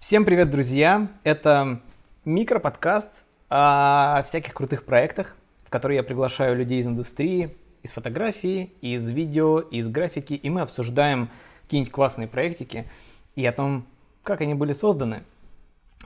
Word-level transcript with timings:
Всем 0.00 0.24
привет, 0.24 0.48
друзья! 0.48 1.08
Это 1.24 1.80
микроподкаст 2.24 3.10
о 3.50 4.22
всяких 4.28 4.54
крутых 4.54 4.84
проектах, 4.84 5.34
в 5.64 5.70
которые 5.70 5.96
я 5.96 6.02
приглашаю 6.04 6.56
людей 6.56 6.78
из 6.78 6.86
индустрии, 6.86 7.56
из 7.82 7.90
фотографии, 7.90 8.72
из 8.80 9.10
видео, 9.10 9.58
из 9.58 9.88
графики, 9.88 10.34
и 10.34 10.50
мы 10.50 10.60
обсуждаем 10.60 11.30
какие-нибудь 11.64 11.92
классные 11.92 12.28
проектики 12.28 12.88
и 13.34 13.44
о 13.44 13.50
том, 13.50 13.86
как 14.22 14.40
они 14.40 14.54
были 14.54 14.72
созданы. 14.72 15.24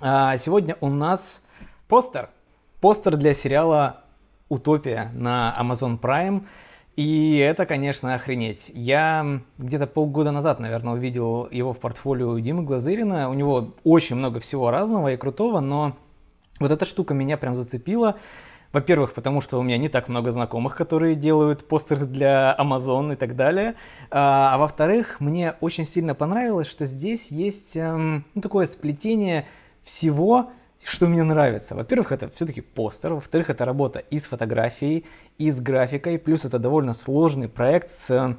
А 0.00 0.38
сегодня 0.38 0.78
у 0.80 0.88
нас 0.88 1.42
постер. 1.86 2.30
Постер 2.80 3.18
для 3.18 3.34
сериала 3.34 4.04
«Утопия» 4.48 5.10
на 5.12 5.54
Amazon 5.60 6.00
Prime– 6.00 6.46
и 6.96 7.38
это, 7.38 7.64
конечно, 7.64 8.14
охренеть. 8.14 8.70
Я 8.74 9.40
где-то 9.58 9.86
полгода 9.86 10.30
назад, 10.30 10.60
наверное, 10.60 10.92
увидел 10.94 11.48
его 11.50 11.72
в 11.72 11.78
портфолио 11.78 12.38
Димы 12.38 12.64
Глазырина. 12.64 13.30
У 13.30 13.34
него 13.34 13.74
очень 13.82 14.16
много 14.16 14.40
всего 14.40 14.70
разного 14.70 15.12
и 15.12 15.16
крутого, 15.16 15.60
но 15.60 15.96
вот 16.60 16.70
эта 16.70 16.84
штука 16.84 17.14
меня 17.14 17.38
прям 17.38 17.54
зацепила. 17.54 18.16
Во-первых, 18.72 19.12
потому 19.12 19.40
что 19.40 19.58
у 19.58 19.62
меня 19.62 19.76
не 19.76 19.88
так 19.88 20.08
много 20.08 20.30
знакомых, 20.30 20.74
которые 20.76 21.14
делают 21.14 21.66
постеры 21.66 22.06
для 22.06 22.56
Amazon 22.58 23.12
и 23.12 23.16
так 23.16 23.36
далее. 23.36 23.74
А, 24.10 24.54
а 24.54 24.58
во-вторых, 24.58 25.20
мне 25.20 25.54
очень 25.60 25.84
сильно 25.84 26.14
понравилось, 26.14 26.68
что 26.68 26.86
здесь 26.86 27.30
есть 27.30 27.76
эм, 27.76 28.24
ну, 28.34 28.40
такое 28.40 28.66
сплетение 28.66 29.46
всего, 29.82 30.52
что 30.84 31.06
мне 31.06 31.22
нравится? 31.22 31.74
Во-первых, 31.74 32.12
это 32.12 32.28
все-таки 32.30 32.60
постер, 32.60 33.14
во-вторых, 33.14 33.50
это 33.50 33.64
работа 33.64 34.00
и 34.00 34.18
с 34.18 34.26
фотографией, 34.26 35.04
и 35.38 35.50
с 35.50 35.60
графикой, 35.60 36.18
плюс 36.18 36.44
это 36.44 36.58
довольно 36.58 36.94
сложный 36.94 37.48
проект 37.48 37.90
с 37.90 38.36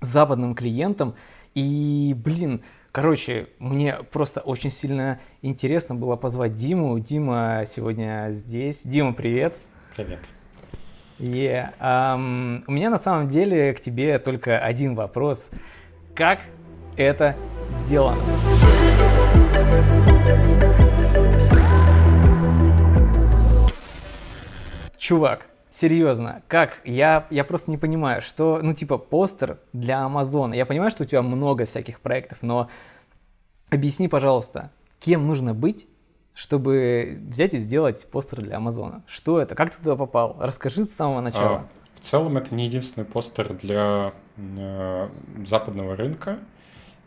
западным 0.00 0.54
клиентом, 0.54 1.14
и, 1.54 2.14
блин, 2.16 2.62
короче, 2.92 3.48
мне 3.58 3.96
просто 4.10 4.40
очень 4.40 4.70
сильно 4.70 5.20
интересно 5.42 5.94
было 5.94 6.16
позвать 6.16 6.54
Диму. 6.54 6.98
Дима 6.98 7.64
сегодня 7.66 8.28
здесь. 8.30 8.82
Дима, 8.84 9.12
привет. 9.12 9.54
Привет. 9.96 10.20
Yeah. 11.18 11.74
Um, 11.78 12.64
у 12.66 12.72
меня 12.72 12.90
на 12.90 12.98
самом 12.98 13.28
деле 13.28 13.72
к 13.72 13.80
тебе 13.80 14.18
только 14.18 14.58
один 14.58 14.96
вопрос. 14.96 15.50
Как 16.14 16.40
это 16.96 17.36
сделано? 17.70 18.20
Чувак, 25.04 25.46
серьезно, 25.68 26.42
как? 26.48 26.80
Я, 26.84 27.26
я 27.28 27.44
просто 27.44 27.70
не 27.70 27.76
понимаю, 27.76 28.22
что, 28.22 28.60
ну, 28.62 28.72
типа, 28.72 28.96
постер 28.96 29.58
для 29.74 30.02
Амазона. 30.02 30.54
Я 30.54 30.64
понимаю, 30.64 30.90
что 30.90 31.02
у 31.02 31.06
тебя 31.06 31.20
много 31.20 31.66
всяких 31.66 32.00
проектов, 32.00 32.38
но 32.40 32.70
объясни, 33.68 34.08
пожалуйста, 34.08 34.70
кем 35.00 35.26
нужно 35.26 35.52
быть, 35.52 35.86
чтобы 36.32 37.20
взять 37.28 37.52
и 37.52 37.58
сделать 37.58 38.06
постер 38.10 38.40
для 38.40 38.56
Амазона? 38.56 39.02
Что 39.06 39.40
это? 39.40 39.54
Как 39.54 39.70
ты 39.74 39.76
туда 39.76 39.96
попал? 39.96 40.36
Расскажи 40.40 40.84
с 40.84 40.94
самого 40.94 41.20
начала. 41.20 41.56
А, 41.56 41.68
в 41.96 42.00
целом, 42.00 42.38
это 42.38 42.54
не 42.54 42.64
единственный 42.64 43.04
постер 43.04 43.52
для 43.52 44.14
э, 44.38 45.08
западного 45.46 45.96
рынка. 45.96 46.38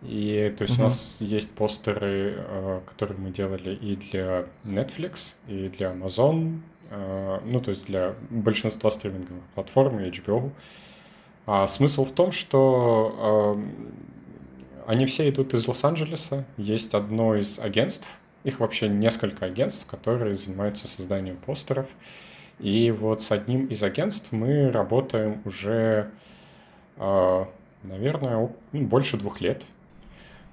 И 0.03 0.53
то 0.55 0.61
есть 0.61 0.75
угу. 0.75 0.83
у 0.83 0.85
нас 0.89 1.17
есть 1.19 1.51
постеры, 1.51 2.35
э, 2.37 2.81
которые 2.85 3.17
мы 3.17 3.31
делали 3.31 3.73
и 3.73 3.95
для 3.95 4.45
Netflix, 4.63 5.33
и 5.47 5.69
для 5.69 5.91
Amazon, 5.91 6.59
ну, 6.89 7.59
то 7.59 7.71
есть 7.71 7.85
для 7.87 8.15
большинства 8.29 8.89
стриминговых 8.89 9.43
платформ 9.55 9.99
и 9.99 10.09
HBO. 10.09 10.51
А 11.45 11.65
смысл 11.67 12.03
в 12.03 12.11
том, 12.11 12.33
что 12.33 13.55
э, 13.57 14.91
они 14.91 15.05
все 15.05 15.29
идут 15.29 15.53
из 15.53 15.65
Лос-Анджелеса. 15.65 16.45
Есть 16.57 16.93
одно 16.93 17.35
из 17.35 17.57
агентств, 17.57 18.07
их 18.43 18.59
вообще 18.59 18.89
несколько 18.89 19.45
агентств, 19.45 19.85
которые 19.85 20.35
занимаются 20.35 20.89
созданием 20.89 21.37
постеров. 21.37 21.87
И 22.59 22.91
вот 22.91 23.21
с 23.21 23.31
одним 23.31 23.67
из 23.67 23.81
агентств 23.83 24.31
мы 24.31 24.71
работаем 24.71 25.41
уже, 25.45 26.11
э, 26.97 27.45
наверное, 27.83 28.49
ну, 28.71 28.81
больше 28.81 29.15
двух 29.17 29.39
лет. 29.39 29.63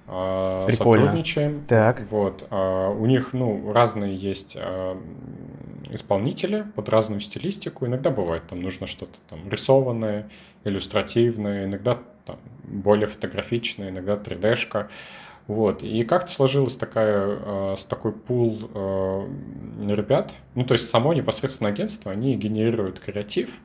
А, 0.06 0.66
Прикольно. 0.66 1.06
сотрудничаем. 1.06 1.64
Так. 1.66 2.02
Вот. 2.10 2.46
А, 2.50 2.90
у 2.90 3.06
них, 3.06 3.32
ну, 3.32 3.72
разные 3.72 4.16
есть 4.16 4.56
а, 4.58 5.00
исполнители 5.90 6.66
под 6.74 6.88
разную 6.88 7.20
стилистику. 7.20 7.86
Иногда 7.86 8.10
бывает, 8.10 8.42
там 8.48 8.60
нужно 8.60 8.86
что-то 8.86 9.18
там 9.30 9.48
рисованное, 9.48 10.28
иллюстративное, 10.64 11.64
иногда 11.64 11.98
там, 12.26 12.38
более 12.64 13.06
фотографичное, 13.06 13.90
иногда 13.90 14.14
3D-шка. 14.16 14.88
Вот. 15.46 15.82
И 15.82 16.04
как-то 16.04 16.32
сложилась 16.32 16.76
такая, 16.76 17.76
с 17.76 17.84
такой 17.84 18.12
пул 18.12 18.70
ребят. 19.82 20.32
Ну, 20.54 20.64
то 20.64 20.72
есть 20.72 20.88
само 20.88 21.12
непосредственно 21.12 21.68
агентство, 21.68 22.10
они 22.10 22.34
генерируют 22.34 22.98
креатив, 22.98 23.58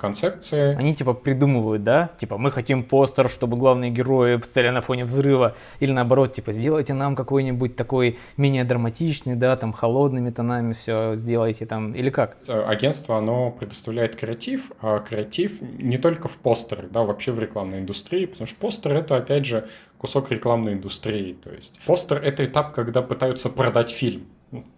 концепции. 0.00 0.74
Они 0.74 0.94
типа 0.94 1.14
придумывают, 1.14 1.84
да? 1.84 2.10
Типа 2.18 2.36
мы 2.36 2.50
хотим 2.50 2.82
постер, 2.82 3.30
чтобы 3.30 3.56
главные 3.56 3.90
герои 3.90 4.36
встали 4.38 4.70
на 4.70 4.80
фоне 4.80 5.04
взрыва. 5.04 5.54
Или 5.78 5.92
наоборот, 5.92 6.32
типа 6.32 6.52
сделайте 6.52 6.94
нам 6.94 7.14
какой-нибудь 7.14 7.76
такой 7.76 8.18
менее 8.36 8.64
драматичный, 8.64 9.36
да, 9.36 9.56
там 9.56 9.72
холодными 9.72 10.30
тонами 10.30 10.72
все 10.72 11.14
сделайте 11.14 11.64
там. 11.64 11.92
Или 11.92 12.10
как? 12.10 12.36
Э, 12.48 12.64
агентство, 12.66 13.18
оно 13.18 13.52
предоставляет 13.52 14.16
креатив, 14.16 14.72
а 14.82 14.98
креатив 14.98 15.60
не 15.60 15.98
только 15.98 16.28
в 16.28 16.36
постерах, 16.38 16.90
да, 16.90 17.04
вообще 17.04 17.32
в 17.32 17.38
рекламной 17.38 17.78
индустрии, 17.78 18.26
потому 18.26 18.48
что 18.48 18.56
постер 18.58 18.94
это, 18.94 19.16
опять 19.16 19.46
же, 19.46 19.68
кусок 19.96 20.32
рекламной 20.32 20.72
индустрии. 20.72 21.34
То 21.34 21.50
есть 21.52 21.78
постер 21.86 22.18
это 22.18 22.44
этап, 22.44 22.74
когда 22.74 23.02
пытаются 23.02 23.48
продать 23.48 23.90
фильм 23.90 24.26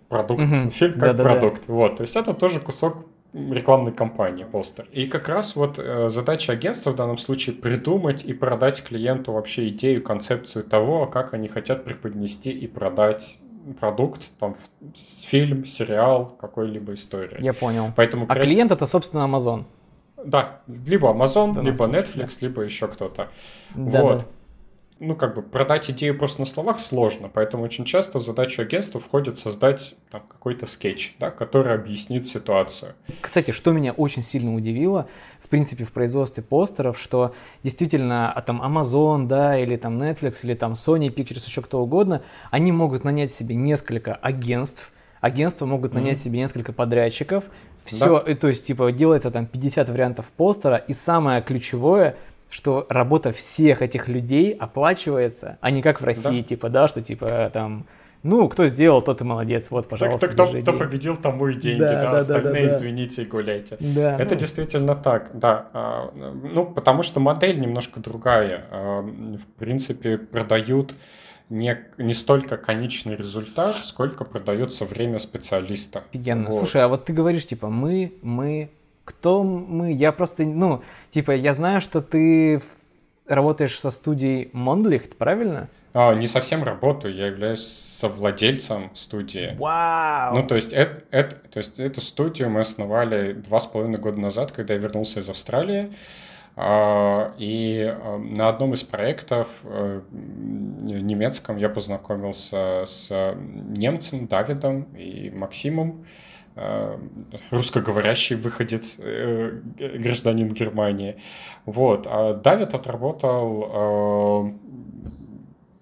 продукт, 0.09 0.43
угу. 0.43 0.71
фильм 0.71 1.01
как 1.01 1.17
да, 1.17 1.23
продукт. 1.23 1.67
Да. 1.67 1.73
Вот, 1.73 1.97
то 1.97 2.03
есть 2.03 2.17
это 2.17 2.35
тоже 2.35 2.61
кусок 2.61 3.07
рекламной 3.33 3.93
кампании 3.93 4.45
постер. 4.45 4.87
И 4.93 5.07
как 5.07 5.29
раз 5.29 5.55
вот 5.57 5.79
э, 5.79 6.11
задача 6.11 6.53
агентства 6.53 6.91
в 6.91 6.97
данном 6.97 7.19
случае 7.19 7.55
придумать 7.55 8.25
и 8.25 8.33
продать 8.33 8.83
клиенту 8.83 9.33
вообще 9.33 9.69
идею, 9.69 10.03
концепцию 10.03 10.65
того, 10.65 11.07
как 11.07 11.35
они 11.35 11.49
хотят 11.49 11.85
преподнести 11.85 12.51
и 12.51 12.67
продать 12.67 13.39
продукт, 13.79 14.33
там, 14.39 14.57
фильм, 14.95 15.65
сериал, 15.65 16.37
какой-либо 16.41 16.95
история. 16.95 17.37
Я 17.39 17.53
понял. 17.53 17.93
Поэтому 17.95 18.27
а 18.29 18.35
клиент 18.35 18.73
это, 18.73 18.87
собственно, 18.87 19.21
Amazon. 19.21 19.65
Да, 20.25 20.61
либо 20.67 21.09
Amazon, 21.09 21.55
да, 21.55 21.63
либо 21.63 21.87
Netflix, 21.87 22.39
да. 22.41 22.47
либо 22.47 22.63
еще 22.63 22.89
кто-то. 22.89 23.29
Да, 23.75 24.03
вот. 24.03 24.19
Да 24.19 24.25
ну, 25.01 25.17
как 25.17 25.35
бы 25.35 25.43
продать 25.43 25.91
идею 25.91 26.17
просто 26.17 26.41
на 26.41 26.47
словах 26.47 26.79
сложно, 26.79 27.31
поэтому 27.33 27.65
очень 27.65 27.87
часто 27.87 28.19
в 28.19 28.23
задачу 28.23 28.61
агентства 28.61 29.01
входит 29.01 29.39
создать 29.39 29.95
там, 30.11 30.23
какой-то 30.29 30.67
скетч, 30.67 31.17
да, 31.19 31.31
который 31.31 31.75
объяснит 31.75 32.27
ситуацию. 32.27 32.95
Кстати, 33.23 33.51
что 33.51 33.73
меня 33.73 33.93
очень 33.93 34.23
сильно 34.23 34.55
удивило, 34.55 35.09
в 35.43 35.49
принципе, 35.49 35.85
в 35.85 35.93
производстве 35.93 36.43
постеров, 36.43 36.99
что 37.01 37.35
действительно 37.63 38.31
а 38.31 38.43
там 38.43 38.63
Amazon, 38.63 39.27
да, 39.27 39.59
или 39.59 39.77
там 39.77 40.01
Netflix, 40.01 40.41
или 40.43 40.53
там 40.53 40.75
Sony 40.75 41.09
Pictures, 41.09 41.47
еще 41.47 41.63
кто 41.63 41.81
угодно, 41.81 42.23
они 42.51 42.71
могут 42.71 43.03
нанять 43.03 43.33
себе 43.33 43.55
несколько 43.55 44.15
агентств, 44.15 44.93
агентства 45.23 45.65
могут 45.65 45.95
нанять 45.95 46.19
mm-hmm. 46.19 46.23
себе 46.23 46.39
несколько 46.41 46.75
подрядчиков, 46.75 47.45
все, 47.87 48.23
да. 48.23 48.35
то 48.35 48.49
есть, 48.49 48.67
типа, 48.67 48.93
делается 48.93 49.31
там 49.31 49.47
50 49.47 49.89
вариантов 49.89 50.27
постера, 50.37 50.77
и 50.77 50.93
самое 50.93 51.41
ключевое– 51.41 52.17
что 52.51 52.87
работа 52.91 53.33
всех 53.33 53.81
этих 53.81 54.09
людей 54.09 54.53
оплачивается, 54.53 55.57
а 55.61 55.71
не 55.71 55.83
как 55.83 56.01
в 56.01 56.05
России, 56.05 56.43
да. 56.43 56.49
типа, 56.49 56.69
да, 56.69 56.89
что 56.89 57.01
типа 57.01 57.51
там, 57.53 57.87
ну, 58.23 58.49
кто 58.49 58.67
сделал, 58.67 59.01
тот 59.01 59.21
и 59.23 59.25
молодец, 59.25 59.69
вот, 59.71 59.89
пожалуйста. 59.89 60.27
Так, 60.27 60.37
так 60.37 60.49
кто, 60.49 60.61
кто 60.61 60.73
победил, 60.75 61.17
тому 61.17 61.49
и 61.49 61.55
деньги, 61.55 61.81
да, 61.81 62.03
да, 62.03 62.11
да 62.11 62.19
остальные, 62.19 62.65
да, 62.65 62.69
да, 62.69 62.77
извините, 62.77 63.25
гуляйте. 63.25 63.77
Да, 63.81 64.17
Это 64.19 64.35
ну... 64.35 64.41
действительно 64.41 64.95
так, 64.95 65.31
да. 65.33 65.69
А, 65.73 66.13
ну, 66.15 66.67
потому 66.67 67.03
что 67.03 67.19
модель 67.21 67.59
немножко 67.59 68.01
другая. 68.01 68.67
А, 68.71 69.01
в 69.01 69.59
принципе, 69.59 70.19
продают 70.19 70.95
не, 71.49 71.79
не 71.97 72.13
столько 72.13 72.59
конечный 72.59 73.17
результат, 73.17 73.77
сколько 73.77 74.25
продается 74.25 74.85
время 74.85 75.19
специалиста. 75.19 76.03
Офигенно. 76.11 76.51
Вот. 76.51 76.59
Слушай, 76.59 76.83
а 76.83 76.89
вот 76.89 77.07
ты 77.07 77.13
говоришь, 77.13 77.47
типа, 77.47 77.69
мы, 77.71 78.13
мы, 78.23 78.71
кто 79.11 79.43
мы? 79.43 79.93
Я 79.93 80.13
просто, 80.13 80.45
ну, 80.45 80.83
типа, 81.11 81.33
я 81.33 81.53
знаю, 81.53 81.81
что 81.81 82.01
ты 82.01 82.63
работаешь 83.27 83.79
со 83.79 83.91
студией 83.91 84.51
Monlicht, 84.53 85.17
правильно? 85.17 85.69
А, 85.93 86.15
не 86.15 86.29
совсем 86.29 86.63
работаю, 86.63 87.15
я 87.15 87.27
являюсь 87.27 87.67
совладельцем 87.67 88.91
студии. 88.95 89.57
Вау! 89.59 90.37
Ну, 90.37 90.47
то 90.47 90.55
есть, 90.55 90.73
это, 90.73 91.03
это, 91.11 91.35
то 91.35 91.59
есть 91.59 91.81
эту 91.81 92.01
студию 92.01 92.49
мы 92.49 92.61
основали 92.61 93.33
два 93.33 93.59
с 93.59 93.67
половиной 93.67 93.99
года 93.99 94.21
назад, 94.21 94.53
когда 94.53 94.75
я 94.75 94.81
вернулся 94.81 95.21
из 95.21 95.29
Австралии. 95.29 95.93
А, 96.57 97.33
и 97.39 97.83
а, 97.83 98.19
на 98.19 98.49
одном 98.49 98.75
из 98.75 98.83
проектов 98.83 99.49
э, 99.65 100.01
немецком 100.13 101.57
я 101.57 101.69
познакомился 101.69 102.85
с 102.87 103.35
немцем 103.41 104.27
Давидом 104.27 104.83
и 104.97 105.31
Максимом. 105.31 106.05
Э, 106.05 106.30
русскоговорящий 107.51 108.37
выходец, 108.37 108.97
э, 108.99 109.61
гражданин 109.77 110.49
Германии. 110.49 111.17
Вот. 111.65 112.07
А 112.11 112.35
Давид 112.35 112.75
отработал 112.75 114.53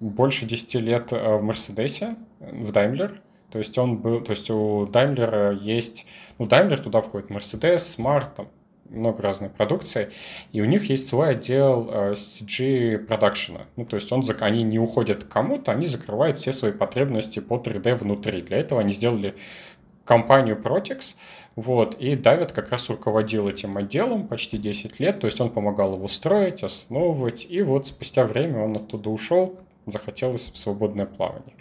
больше 0.00 0.46
10 0.46 0.74
лет 0.76 1.10
в 1.10 1.40
Мерседесе, 1.40 2.16
в 2.40 2.70
Daimler. 2.70 3.18
То 3.50 3.58
есть 3.58 3.76
он 3.78 3.96
был, 3.96 4.20
то 4.20 4.30
есть 4.30 4.50
у 4.50 4.86
Daimler 4.86 5.58
есть, 5.58 6.06
ну, 6.38 6.46
Daimler 6.46 6.80
туда 6.82 7.00
входит 7.00 7.30
Mercedes, 7.30 7.78
Smart, 7.78 8.28
там 8.36 8.48
много 8.90 9.22
разной 9.22 9.50
продукции, 9.50 10.10
и 10.52 10.60
у 10.60 10.64
них 10.64 10.88
есть 10.88 11.08
свой 11.08 11.30
отдел 11.30 11.88
э, 11.90 12.12
CG 12.12 12.98
продакшена. 12.98 13.66
Ну, 13.76 13.84
то 13.84 13.96
есть 13.96 14.10
он, 14.12 14.24
они 14.40 14.62
не 14.62 14.78
уходят 14.78 15.24
к 15.24 15.28
кому-то, 15.28 15.72
они 15.72 15.86
закрывают 15.86 16.38
все 16.38 16.52
свои 16.52 16.72
потребности 16.72 17.40
по 17.40 17.54
3D 17.54 17.94
внутри. 17.94 18.42
Для 18.42 18.58
этого 18.58 18.80
они 18.80 18.92
сделали 18.92 19.34
компанию 20.08 20.56
Protex, 20.56 21.16
вот, 21.54 21.94
и 21.96 22.16
Давид 22.16 22.52
как 22.52 22.70
раз 22.70 22.88
руководил 22.88 23.46
этим 23.46 23.76
отделом 23.76 24.26
почти 24.26 24.56
10 24.56 24.98
лет, 25.00 25.20
то 25.20 25.26
есть 25.26 25.38
он 25.40 25.50
помогал 25.50 25.94
его 25.94 26.08
строить, 26.08 26.64
основывать, 26.64 27.46
и 27.48 27.60
вот 27.62 27.86
спустя 27.86 28.24
время 28.24 28.64
он 28.64 28.76
оттуда 28.76 29.10
ушел, 29.10 29.56
захотелось 29.86 30.50
в 30.52 30.56
свободное 30.58 31.06
плавание. 31.06 31.54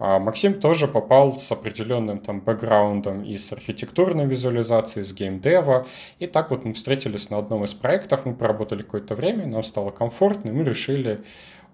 А 0.00 0.20
Максим 0.20 0.60
тоже 0.60 0.86
попал 0.86 1.34
с 1.36 1.50
определенным 1.50 2.20
там 2.20 2.40
бэкграундом 2.40 3.24
из 3.24 3.50
архитектурной 3.52 4.26
визуализации, 4.26 5.00
из 5.00 5.12
геймдева. 5.12 5.86
И 6.20 6.26
так 6.26 6.50
вот 6.50 6.64
мы 6.64 6.74
встретились 6.74 7.30
на 7.30 7.38
одном 7.38 7.64
из 7.64 7.74
проектов, 7.74 8.24
мы 8.24 8.34
поработали 8.34 8.82
какое-то 8.82 9.16
время, 9.16 9.46
нам 9.46 9.64
стало 9.64 9.90
комфортно, 9.90 10.50
и 10.50 10.52
мы 10.52 10.62
решили 10.62 11.24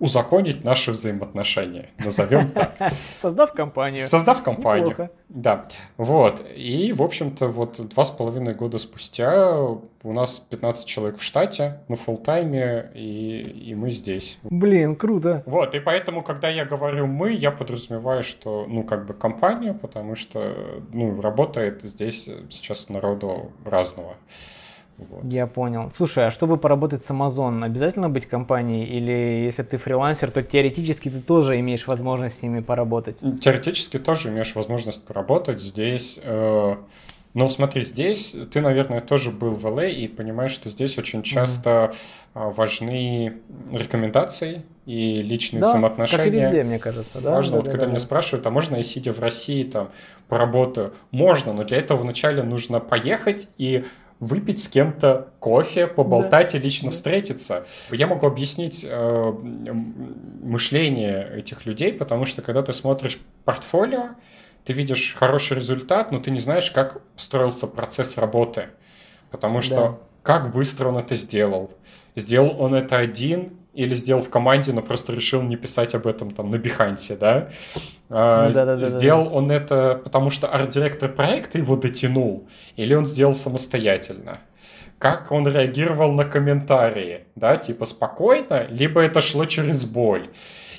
узаконить 0.04 0.64
наши 0.64 0.90
взаимоотношения, 0.90 1.88
назовем 1.98 2.50
так. 2.50 2.76
Создав 3.18 3.54
компанию. 3.54 4.04
Создав 4.04 4.42
компанию. 4.42 4.90
Неплохо. 4.90 5.10
Да. 5.30 5.66
Вот. 5.96 6.44
И, 6.54 6.92
в 6.92 7.02
общем-то, 7.02 7.48
вот 7.48 7.80
два 7.88 8.04
с 8.04 8.10
половиной 8.10 8.54
года 8.54 8.76
спустя 8.76 9.56
у 9.58 10.12
нас 10.12 10.40
15 10.40 10.86
человек 10.86 11.16
в 11.16 11.22
штате, 11.22 11.80
на 11.88 11.96
фултайме, 11.96 12.90
и, 12.94 13.70
и 13.70 13.74
мы 13.74 13.90
здесь. 13.90 14.38
Блин, 14.42 14.94
круто. 14.94 15.42
Вот, 15.46 15.74
и 15.74 15.80
поэтому, 15.80 16.22
когда 16.22 16.50
я 16.50 16.66
говорю 16.66 17.06
«мы», 17.06 17.32
я 17.32 17.50
подразумеваю, 17.50 18.22
что, 18.22 18.66
ну, 18.68 18.84
как 18.84 19.06
бы 19.06 19.14
компания, 19.14 19.72
потому 19.72 20.16
что, 20.16 20.82
ну, 20.92 21.18
работает 21.22 21.82
здесь 21.82 22.28
сейчас 22.50 22.90
народу 22.90 23.52
разного. 23.64 24.16
Вот. 24.96 25.24
Я 25.24 25.46
понял. 25.46 25.90
Слушай, 25.96 26.26
а 26.26 26.30
чтобы 26.30 26.56
поработать 26.56 27.02
с 27.02 27.10
Amazon, 27.10 27.64
обязательно 27.64 28.08
быть 28.08 28.26
компанией? 28.26 28.84
Или 28.84 29.44
если 29.44 29.62
ты 29.62 29.76
фрилансер, 29.76 30.30
то 30.30 30.42
теоретически 30.42 31.10
ты 31.10 31.20
тоже 31.20 31.58
имеешь 31.60 31.86
возможность 31.86 32.38
с 32.38 32.42
ними 32.42 32.60
поработать? 32.60 33.18
Теоретически 33.40 33.98
тоже 33.98 34.28
имеешь 34.28 34.54
возможность 34.54 35.04
поработать. 35.04 35.60
Здесь... 35.60 36.18
Э, 36.22 36.76
ну, 37.34 37.50
смотри, 37.50 37.82
здесь 37.82 38.36
ты, 38.52 38.60
наверное, 38.60 39.00
тоже 39.00 39.32
был 39.32 39.56
в 39.56 39.66
LA 39.66 39.80
а 39.80 39.86
и 39.86 40.06
понимаешь, 40.06 40.52
что 40.52 40.70
здесь 40.70 40.96
очень 40.98 41.24
часто 41.24 41.92
mm-hmm. 42.34 42.52
важны 42.52 43.34
рекомендации 43.72 44.62
и 44.86 45.20
личные 45.20 45.60
да, 45.60 45.70
взаимоотношения. 45.70 46.24
как 46.24 46.32
и 46.32 46.36
везде, 46.36 46.62
мне 46.62 46.78
кажется. 46.78 47.20
Да? 47.20 47.32
Важно, 47.32 47.52
да, 47.52 47.56
вот 47.56 47.64
да, 47.64 47.70
когда 47.72 47.86
да, 47.86 47.90
меня 47.90 47.98
да. 47.98 48.04
спрашивают, 48.04 48.46
а 48.46 48.50
можно 48.50 48.76
я 48.76 48.84
сидя 48.84 49.12
в 49.12 49.18
России 49.18 49.64
там 49.64 49.90
поработаю? 50.28 50.94
Можно, 51.10 51.52
но 51.52 51.64
для 51.64 51.78
этого 51.78 51.98
вначале 51.98 52.44
нужно 52.44 52.78
поехать 52.78 53.48
и 53.58 53.84
выпить 54.24 54.60
с 54.60 54.68
кем-то 54.68 55.28
кофе, 55.38 55.86
поболтать 55.86 56.52
да. 56.52 56.58
и 56.58 56.60
лично 56.60 56.90
встретиться. 56.90 57.66
Я 57.90 58.06
могу 58.06 58.26
объяснить 58.26 58.84
э, 58.88 59.32
мышление 60.42 61.38
этих 61.38 61.66
людей, 61.66 61.92
потому 61.92 62.24
что 62.24 62.42
когда 62.42 62.62
ты 62.62 62.72
смотришь 62.72 63.18
портфолио, 63.44 64.10
ты 64.64 64.72
видишь 64.72 65.14
хороший 65.14 65.56
результат, 65.56 66.10
но 66.10 66.20
ты 66.20 66.30
не 66.30 66.40
знаешь, 66.40 66.70
как 66.70 67.02
строился 67.16 67.66
процесс 67.66 68.16
работы. 68.16 68.68
Потому 69.30 69.60
что 69.60 69.74
да. 69.74 69.98
как 70.22 70.52
быстро 70.52 70.88
он 70.88 70.98
это 70.98 71.14
сделал. 71.16 71.72
Сделал 72.16 72.60
он 72.60 72.74
это 72.74 72.96
один 72.96 73.58
или 73.74 73.94
сделал 73.94 74.22
в 74.22 74.30
команде, 74.30 74.72
но 74.72 74.82
просто 74.82 75.12
решил 75.12 75.42
не 75.42 75.56
писать 75.56 75.94
об 75.94 76.06
этом 76.06 76.30
там 76.30 76.50
на 76.50 76.58
Бихансе, 76.58 77.16
да? 77.16 77.50
А, 78.08 78.48
ну, 78.48 78.54
да, 78.54 78.64
да, 78.64 78.76
да 78.76 78.84
сделал 78.84 79.24
да, 79.24 79.30
да. 79.30 79.36
он 79.36 79.50
это, 79.50 80.00
потому 80.04 80.30
что 80.30 80.48
арт-директор 80.48 81.10
проекта 81.10 81.58
его 81.58 81.76
дотянул, 81.76 82.46
или 82.76 82.94
он 82.94 83.06
сделал 83.06 83.34
самостоятельно? 83.34 84.38
Как 84.98 85.32
он 85.32 85.46
реагировал 85.46 86.12
на 86.12 86.24
комментарии, 86.24 87.24
да, 87.34 87.56
типа 87.56 87.84
спокойно, 87.84 88.66
либо 88.70 89.00
это 89.00 89.20
шло 89.20 89.44
через 89.44 89.84
боль? 89.84 90.28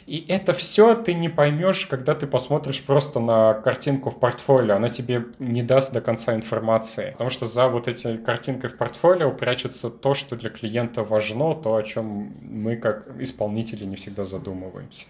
И 0.05 0.23
это 0.27 0.53
все 0.53 0.93
ты 0.93 1.15
не 1.15 1.29
поймешь, 1.29 1.87
когда 1.87 2.13
ты 2.13 2.27
посмотришь 2.27 2.83
просто 2.83 3.19
на 3.19 3.55
картинку 3.55 4.11
в 4.11 4.19
портфолио. 4.19 4.75
Она 4.75 4.89
тебе 4.89 5.25
не 5.39 5.63
даст 5.63 5.93
до 5.93 6.01
конца 6.01 6.35
информации. 6.35 7.11
Потому 7.11 7.31
что 7.31 7.47
за 7.47 7.67
вот 7.67 7.87
этой 7.87 8.17
картинкой 8.17 8.69
в 8.69 8.77
портфолио 8.77 9.31
прячется 9.31 9.89
то, 9.89 10.13
что 10.13 10.35
для 10.35 10.51
клиента 10.51 11.03
важно, 11.03 11.55
то, 11.55 11.75
о 11.75 11.81
чем 11.81 12.33
мы 12.41 12.75
как 12.75 13.07
исполнители 13.19 13.83
не 13.85 13.95
всегда 13.95 14.25
задумываемся. 14.25 15.07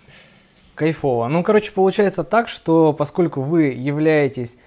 Кайфово. 0.76 1.28
Ну, 1.28 1.44
короче, 1.44 1.72
получается 1.72 2.24
так, 2.24 2.48
что 2.48 2.94
поскольку 2.94 3.42
вы 3.42 3.64
являетесь 3.64 4.58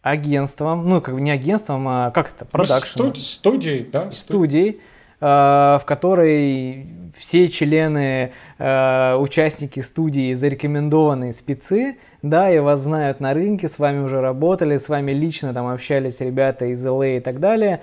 агентством, 0.00 0.88
ну, 0.88 1.00
как 1.02 1.14
бы 1.14 1.20
не 1.20 1.30
агентством, 1.30 1.86
а 1.88 2.10
как 2.10 2.30
это, 2.30 2.44
продакшн. 2.44 2.98
Ну, 2.98 3.04
студ- 3.10 3.22
студией, 3.22 3.84
да. 3.84 4.10
Студией, 4.12 4.70
э, 4.70 4.93
в 5.20 5.82
которой 5.86 6.86
все 7.16 7.48
члены, 7.48 8.32
э, 8.58 9.16
участники 9.16 9.80
студии 9.80 10.34
зарекомендованные 10.34 11.32
спецы, 11.32 11.98
да, 12.22 12.50
и 12.50 12.58
вас 12.58 12.80
знают 12.80 13.20
на 13.20 13.34
рынке, 13.34 13.68
с 13.68 13.78
вами 13.78 14.00
уже 14.00 14.20
работали, 14.20 14.76
с 14.76 14.88
вами 14.88 15.12
лично 15.12 15.54
там 15.54 15.68
общались 15.68 16.20
ребята 16.20 16.66
из 16.66 16.84
LA 16.84 17.18
и 17.18 17.20
так 17.20 17.40
далее. 17.40 17.82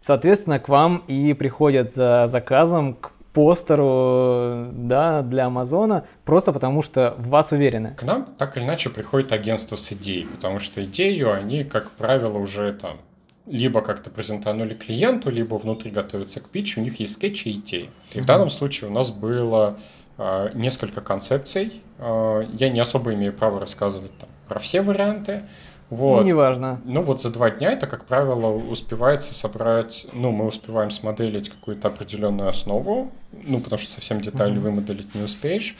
Соответственно, 0.00 0.58
к 0.58 0.68
вам 0.68 1.04
и 1.08 1.34
приходят 1.34 1.92
за 1.92 2.26
заказом 2.26 2.94
к 2.94 3.12
постеру 3.32 4.68
да, 4.72 5.22
для 5.22 5.46
Амазона, 5.46 6.06
просто 6.24 6.52
потому 6.52 6.82
что 6.82 7.14
в 7.18 7.28
вас 7.28 7.52
уверены. 7.52 7.94
К 7.96 8.02
нам 8.02 8.26
так 8.38 8.56
или 8.56 8.64
иначе 8.64 8.90
приходит 8.90 9.32
агентство 9.32 9.76
с 9.76 9.92
идеей, 9.92 10.26
потому 10.26 10.58
что 10.58 10.82
идею 10.84 11.32
они, 11.32 11.64
как 11.64 11.90
правило, 11.92 12.38
уже 12.38 12.72
там 12.72 12.98
либо 13.46 13.80
как-то 13.80 14.10
презентанули 14.10 14.74
клиенту, 14.74 15.30
либо 15.30 15.54
внутри 15.54 15.90
готовятся 15.90 16.40
к 16.40 16.48
питчу, 16.48 16.80
у 16.80 16.84
них 16.84 17.00
есть 17.00 17.14
скетчи 17.14 17.48
и 17.48 17.52
идеи. 17.52 17.90
И 18.12 18.18
mm-hmm. 18.18 18.22
в 18.22 18.26
данном 18.26 18.50
случае 18.50 18.90
у 18.90 18.92
нас 18.92 19.10
было 19.10 19.78
э, 20.18 20.50
несколько 20.54 21.00
концепций. 21.00 21.82
Э, 21.98 22.46
я 22.52 22.68
не 22.68 22.80
особо 22.80 23.14
имею 23.14 23.32
право 23.32 23.60
рассказывать 23.60 24.16
там, 24.18 24.28
про 24.48 24.58
все 24.60 24.82
варианты, 24.82 25.42
вот. 25.90 26.24
Неважно. 26.24 26.80
Ну 26.84 27.02
вот 27.02 27.20
за 27.20 27.30
два 27.30 27.50
дня 27.50 27.72
это, 27.72 27.88
как 27.88 28.04
правило, 28.04 28.46
успевается 28.46 29.34
собрать, 29.34 30.06
ну 30.12 30.30
мы 30.30 30.46
успеваем 30.46 30.92
смоделить 30.92 31.50
какую-то 31.50 31.88
определенную 31.88 32.48
основу, 32.48 33.10
ну 33.32 33.60
потому 33.60 33.78
что 33.80 33.90
совсем 33.90 34.20
детали 34.20 34.54
mm-hmm. 34.54 34.60
вымоделить 34.60 35.14
не 35.16 35.22
успеешь. 35.22 35.76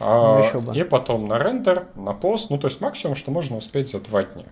А, 0.00 0.42
ну, 0.52 0.72
и 0.72 0.82
потом 0.82 1.28
на 1.28 1.38
рендер, 1.38 1.86
на 1.94 2.12
пост, 2.12 2.50
ну 2.50 2.58
то 2.58 2.66
есть 2.66 2.80
максимум, 2.80 3.16
что 3.16 3.30
можно 3.30 3.56
успеть 3.56 3.90
за 3.90 4.00
два 4.00 4.24
дня. 4.24 4.44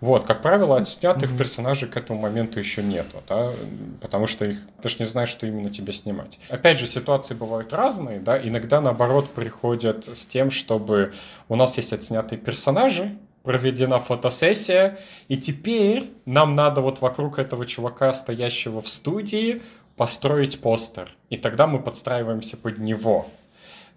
Вот, 0.00 0.24
как 0.24 0.42
правило, 0.42 0.76
отснятых 0.76 1.30
mm-hmm. 1.30 1.38
персонажей 1.38 1.88
к 1.88 1.96
этому 1.96 2.18
моменту 2.20 2.58
еще 2.58 2.82
нету, 2.82 3.22
да, 3.28 3.52
потому 4.00 4.26
что 4.26 4.44
их, 4.44 4.58
ты 4.82 4.88
же 4.88 4.96
не 4.98 5.04
знаешь, 5.04 5.28
что 5.28 5.46
именно 5.46 5.70
тебе 5.70 5.92
снимать. 5.92 6.40
Опять 6.50 6.78
же, 6.78 6.86
ситуации 6.86 7.34
бывают 7.34 7.72
разные, 7.72 8.18
да, 8.18 8.38
иногда 8.38 8.80
наоборот 8.80 9.30
приходят 9.30 10.08
с 10.08 10.26
тем, 10.26 10.50
чтобы 10.50 11.12
у 11.48 11.56
нас 11.56 11.76
есть 11.76 11.92
отснятые 11.92 12.38
персонажи, 12.38 13.16
проведена 13.44 13.98
фотосессия, 14.00 14.98
и 15.28 15.36
теперь 15.36 16.10
нам 16.26 16.54
надо 16.54 16.80
вот 16.80 17.00
вокруг 17.00 17.38
этого 17.38 17.64
чувака, 17.64 18.12
стоящего 18.12 18.82
в 18.82 18.88
студии, 18.88 19.62
построить 19.96 20.60
постер. 20.60 21.08
И 21.30 21.36
тогда 21.36 21.66
мы 21.66 21.80
подстраиваемся 21.80 22.56
под 22.56 22.78
него. 22.78 23.26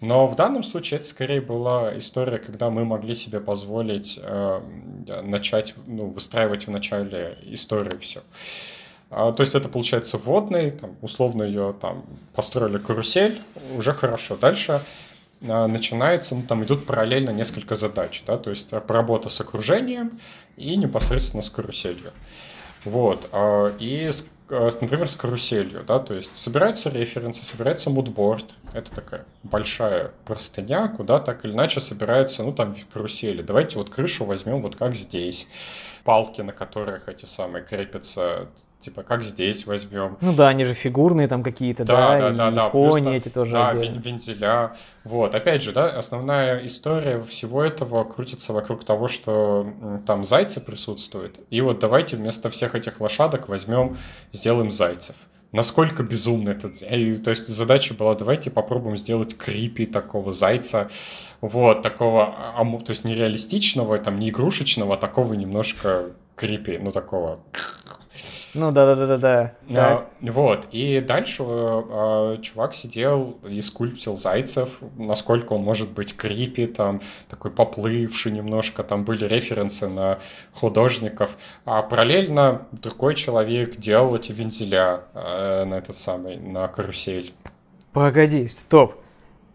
Но 0.01 0.25
в 0.27 0.36
данном 0.36 0.63
случае 0.63 1.00
это 1.00 1.08
скорее 1.08 1.41
была 1.41 1.96
история, 1.98 2.39
когда 2.39 2.72
мы 2.72 2.86
могли 2.86 3.13
себе 3.13 3.39
позволить 3.39 4.20
э, 4.22 4.62
начать, 5.24 5.75
ну, 5.86 6.08
выстраивать 6.08 6.65
в 6.65 6.72
начале 6.72 7.38
историю 7.43 8.00
все. 8.00 8.22
А, 9.12 9.31
то 9.31 9.41
есть 9.41 9.53
это 9.53 9.70
получается 9.70 10.17
вводный, 10.17 10.72
там, 10.72 10.96
условно 11.01 11.43
ее 11.43 11.75
там 11.79 12.05
построили 12.34 12.77
карусель, 12.77 13.41
уже 13.77 13.93
хорошо. 13.93 14.38
Дальше 14.38 14.81
а, 15.48 15.67
начинается, 15.67 16.34
ну, 16.34 16.43
там 16.48 16.63
идут 16.63 16.86
параллельно 16.86 17.31
несколько 17.31 17.75
задач, 17.75 18.24
да, 18.25 18.38
то 18.38 18.50
есть 18.50 18.72
работа 18.72 19.29
с 19.29 19.39
окружением 19.41 20.20
и 20.55 20.77
непосредственно 20.77 21.43
с 21.43 21.50
каруселью. 21.50 22.12
Вот, 22.86 23.29
а, 23.34 23.75
и, 23.79 24.10
например, 24.51 25.08
с 25.08 25.15
каруселью, 25.15 25.84
да, 25.84 26.00
то 26.00 26.13
есть 26.13 26.36
собираются 26.36 26.89
референсы, 26.89 27.46
собирается 27.46 27.89
мудборд, 27.89 28.53
это 28.74 28.91
такая 28.91 29.25
большая 29.43 30.12
простыня, 30.25 30.89
куда 30.89 31.20
так 31.20 31.46
или 31.46 31.53
иначе 31.53 31.79
собираются, 31.79 32.43
ну, 32.43 32.53
там, 32.53 32.75
карусели. 32.93 33.41
Давайте 33.41 33.77
вот 33.77 33.89
крышу 33.89 34.25
возьмем 34.25 34.62
вот 34.62 34.75
как 34.75 34.96
здесь, 34.96 35.48
палки, 36.03 36.41
на 36.41 36.51
которых 36.51 37.08
эти 37.08 37.25
самые 37.25 37.63
крепятся 37.63 38.50
типа 38.81 39.03
как 39.03 39.23
здесь 39.23 39.65
возьмем. 39.65 40.17
Ну 40.21 40.33
да, 40.33 40.50
они 40.50 40.63
же 40.63 40.73
фигурные 40.73 41.27
там 41.27 41.43
какие-то, 41.43 41.85
да, 41.85 42.17
да, 42.17 42.19
да, 42.19 42.29
и 42.29 42.35
да, 42.35 42.51
да. 42.51 42.69
кони 42.69 43.03
Плюс, 43.03 43.15
эти 43.15 43.29
тоже. 43.29 43.53
Да, 43.53 43.69
отдельно. 43.69 44.00
вензеля. 44.00 44.75
Вот, 45.03 45.33
опять 45.35 45.63
же, 45.63 45.71
да, 45.71 45.88
основная 45.88 46.65
история 46.65 47.19
всего 47.21 47.63
этого 47.63 48.03
крутится 48.03 48.53
вокруг 48.53 48.83
того, 48.83 49.07
что 49.07 49.71
там 50.05 50.23
зайцы 50.25 50.59
присутствуют. 50.59 51.39
И 51.50 51.61
вот 51.61 51.79
давайте 51.79 52.17
вместо 52.17 52.50
всех 52.50 52.75
этих 52.75 53.00
лошадок 53.00 53.47
возьмем, 53.47 53.97
сделаем 54.31 54.71
зайцев. 54.71 55.15
насколько 55.51 56.03
безумно 56.03 56.51
этот... 56.51 56.81
И, 56.81 57.15
то 57.15 57.29
есть 57.29 57.47
задача 57.47 57.93
была, 57.93 58.15
давайте 58.15 58.50
попробуем 58.51 58.97
сделать 58.97 59.38
крипи 59.38 59.85
такого 59.85 60.31
зайца, 60.31 60.89
вот, 61.41 61.81
такого, 61.81 62.33
а, 62.55 62.63
то 62.79 62.89
есть 62.89 63.03
нереалистичного, 63.03 63.97
там, 64.00 64.19
не 64.19 64.29
игрушечного, 64.29 64.95
а 64.95 64.97
такого 64.97 65.33
немножко 65.33 66.11
крипи, 66.35 66.77
ну, 66.81 66.91
такого 66.91 67.39
ну 68.53 68.72
да, 68.72 68.96
да, 68.96 69.08
да, 69.08 69.17
да, 69.17 69.53
да. 69.70 70.05
вот. 70.22 70.67
И 70.72 71.00
дальше 71.00 71.43
э, 71.43 72.38
чувак 72.41 72.74
сидел 72.74 73.38
и 73.48 73.62
скульптил 73.62 74.17
зайцев, 74.17 74.79
насколько 74.98 75.53
он 75.53 75.62
может 75.62 75.91
быть 75.91 76.15
крипи, 76.15 76.65
там 76.65 77.01
такой 77.29 77.51
поплывший 77.51 78.31
немножко, 78.31 78.84
там 78.84 79.05
были 79.05 79.25
референсы 79.25 79.88
на 79.88 80.20
художников. 80.53 81.38
А 81.65 81.81
параллельно 81.81 82.67
другой 82.72 83.15
человек 83.15 83.77
делал 83.77 84.15
эти 84.15 84.31
вензеля 84.31 85.01
э, 85.13 85.63
на 85.63 85.75
этот 85.75 85.96
самый, 85.96 86.38
на 86.38 86.67
карусель. 86.67 87.34
Погоди, 87.93 88.48
стоп. 88.48 88.96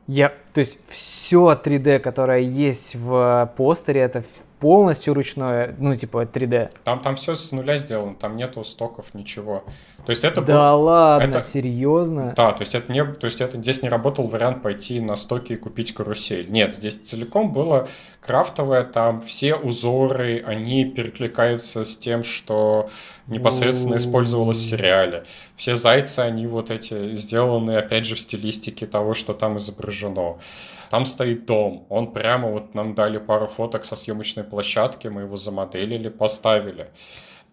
Я, 0.06 0.32
то 0.56 0.60
есть 0.60 0.78
все 0.88 1.52
3D, 1.52 1.98
которое 1.98 2.40
есть 2.40 2.94
в 2.94 3.52
постере, 3.58 4.00
это 4.00 4.24
полностью 4.58 5.12
ручное, 5.12 5.74
ну, 5.78 5.94
типа 5.96 6.24
3D. 6.24 6.70
Там, 6.82 7.00
там 7.00 7.14
все 7.14 7.34
с 7.34 7.52
нуля 7.52 7.76
сделано, 7.76 8.14
там 8.14 8.36
нету 8.36 8.64
стоков, 8.64 9.12
ничего. 9.12 9.64
То 10.06 10.10
есть 10.10 10.24
это 10.24 10.40
Да 10.40 10.72
был... 10.72 10.84
ладно, 10.84 11.26
это... 11.26 11.42
серьезно? 11.42 12.32
Да, 12.34 12.52
то 12.52 12.62
есть 12.62 12.74
это 12.74 12.90
не, 12.90 13.04
то 13.04 13.26
есть 13.26 13.40
это 13.40 13.58
здесь 13.58 13.82
не 13.82 13.90
работал 13.90 14.28
вариант 14.28 14.62
пойти 14.62 14.98
на 14.98 15.16
стоки 15.16 15.52
и 15.52 15.56
купить 15.56 15.92
карусель. 15.92 16.50
Нет, 16.50 16.74
здесь 16.74 16.94
целиком 16.94 17.52
было 17.52 17.88
крафтовое, 18.20 18.84
там 18.84 19.20
все 19.20 19.56
узоры, 19.56 20.42
они 20.46 20.84
перекликаются 20.86 21.84
с 21.84 21.96
тем, 21.96 22.24
что 22.24 22.88
непосредственно 23.26 23.96
использовалось 23.96 24.58
в 24.58 24.68
сериале. 24.68 25.24
Все 25.56 25.76
зайцы, 25.76 26.20
они 26.20 26.46
вот 26.46 26.70
эти 26.70 27.14
сделаны, 27.14 27.76
опять 27.76 28.06
же, 28.06 28.14
в 28.14 28.20
стилистике 28.20 28.86
того, 28.86 29.14
что 29.14 29.34
там 29.34 29.58
изображено. 29.58 30.38
Там 30.90 31.04
стоит 31.06 31.46
дом. 31.46 31.86
Он 31.88 32.12
прямо 32.12 32.48
вот 32.48 32.74
нам 32.74 32.94
дали 32.94 33.18
пару 33.18 33.46
фоток 33.46 33.84
со 33.84 33.96
съемочной 33.96 34.44
площадки, 34.44 35.08
мы 35.08 35.22
его 35.22 35.36
замоделили, 35.36 36.08
поставили. 36.08 36.90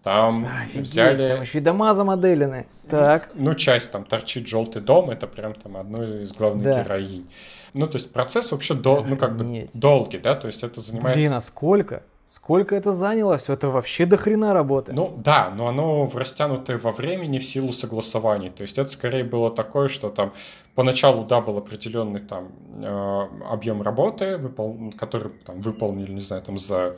Там 0.04 0.46
Офигеть, 0.46 0.86
взяли... 0.86 1.30
Там 1.30 1.42
еще 1.42 1.58
и 1.60 1.62
дома 1.62 1.94
замоделены. 1.94 2.68
Так. 2.90 3.30
Ну, 3.36 3.56
часть 3.56 3.92
там 3.92 4.04
торчит 4.04 4.48
желтый 4.48 4.82
дом, 4.82 5.10
это 5.10 5.28
прям 5.28 5.54
там 5.54 5.78
одно 5.78 6.04
из 6.04 6.34
главных 6.34 6.64
да. 6.64 6.84
героинь. 6.84 7.30
Ну, 7.74 7.86
то 7.86 7.96
есть 7.98 8.12
процесс 8.12 8.52
вообще 8.52 8.74
до, 8.74 9.02
ну, 9.02 9.16
как 9.16 9.38
бы 9.38 9.70
долгий, 9.74 10.18
да, 10.18 10.36
то 10.36 10.48
есть 10.48 10.62
это 10.62 10.82
занимается... 10.82 11.20
Блин, 11.20 11.34
а 11.34 11.42
сколько? 11.42 12.04
Сколько 12.26 12.76
это 12.76 12.94
заняло? 12.94 13.38
Все 13.38 13.54
это 13.54 13.70
вообще 13.70 14.06
до 14.06 14.18
хрена 14.18 14.54
работы. 14.54 14.94
Ну 14.94 15.14
да, 15.18 15.50
но 15.50 15.68
оно 15.68 16.06
в 16.06 16.16
растянутое 16.16 16.78
во 16.78 16.92
времени 16.92 17.38
в 17.38 17.46
силу 17.46 17.72
согласований. 17.72 18.50
То 18.50 18.62
есть 18.62 18.78
это 18.78 18.90
скорее 18.90 19.24
было 19.24 19.52
такое, 19.52 19.90
что 19.90 20.10
там 20.10 20.34
поначалу, 20.74 21.26
да, 21.26 21.42
был 21.42 21.58
определенный 21.58 22.22
там 22.22 22.52
э, 22.76 23.28
объем 23.50 23.82
работы, 23.82 24.38
выпол... 24.38 24.94
который 24.98 25.32
там 25.46 25.60
выполнили, 25.60 26.12
не 26.12 26.22
знаю, 26.22 26.42
там 26.44 26.58
за 26.58 26.98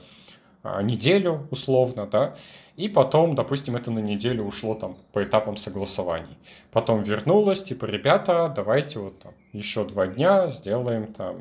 э, 0.63 0.83
неделю 0.83 1.47
условно, 1.49 2.05
да, 2.05 2.35
и 2.75 2.87
потом, 2.87 3.35
допустим, 3.35 3.75
это 3.75 3.89
на 3.89 3.99
неделю 3.99 4.43
ушло 4.43 4.75
там 4.75 4.97
по 5.11 5.23
этапам 5.23 5.57
согласований. 5.57 6.37
Потом 6.71 7.01
вернулось, 7.01 7.63
типа, 7.63 7.85
ребята, 7.85 8.53
давайте 8.55 8.99
вот 8.99 9.19
там 9.19 9.33
еще 9.53 9.85
два 9.85 10.07
дня 10.07 10.49
сделаем 10.49 11.13
там 11.13 11.37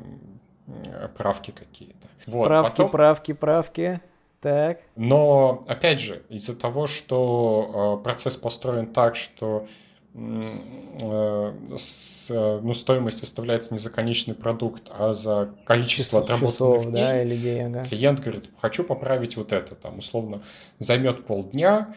правки 1.17 1.51
какие-то. 1.51 2.07
Вот, 2.27 2.47
правки, 2.47 2.71
потом... 2.71 2.91
правки, 2.91 3.33
правки. 3.33 4.01
Так. 4.41 4.79
Но, 4.95 5.63
опять 5.67 5.99
же, 5.99 6.21
из-за 6.29 6.55
того, 6.55 6.85
что 6.85 7.97
э, 7.99 8.03
процесс 8.03 8.35
построен 8.35 8.93
так, 8.93 9.15
что 9.15 9.65
э, 10.13 11.53
с, 11.77 12.29
ну, 12.29 12.73
стоимость 12.75 13.21
выставляется 13.21 13.73
не 13.73 13.79
за 13.79 13.89
конечный 13.89 14.35
продукт, 14.35 14.91
а 14.91 15.13
за 15.13 15.49
количество 15.65 16.21
Часов, 16.21 16.23
отработанных 16.23 16.53
часов, 16.53 16.91
дней, 16.91 17.03
да, 17.03 17.23
или 17.23 17.35
дней, 17.35 17.65
ага. 17.65 17.85
клиент 17.85 18.19
говорит, 18.19 18.49
хочу 18.61 18.83
поправить 18.83 19.35
вот 19.35 19.51
это, 19.51 19.73
там, 19.73 19.97
условно, 19.97 20.43
займет 20.77 21.25
полдня, 21.25 21.95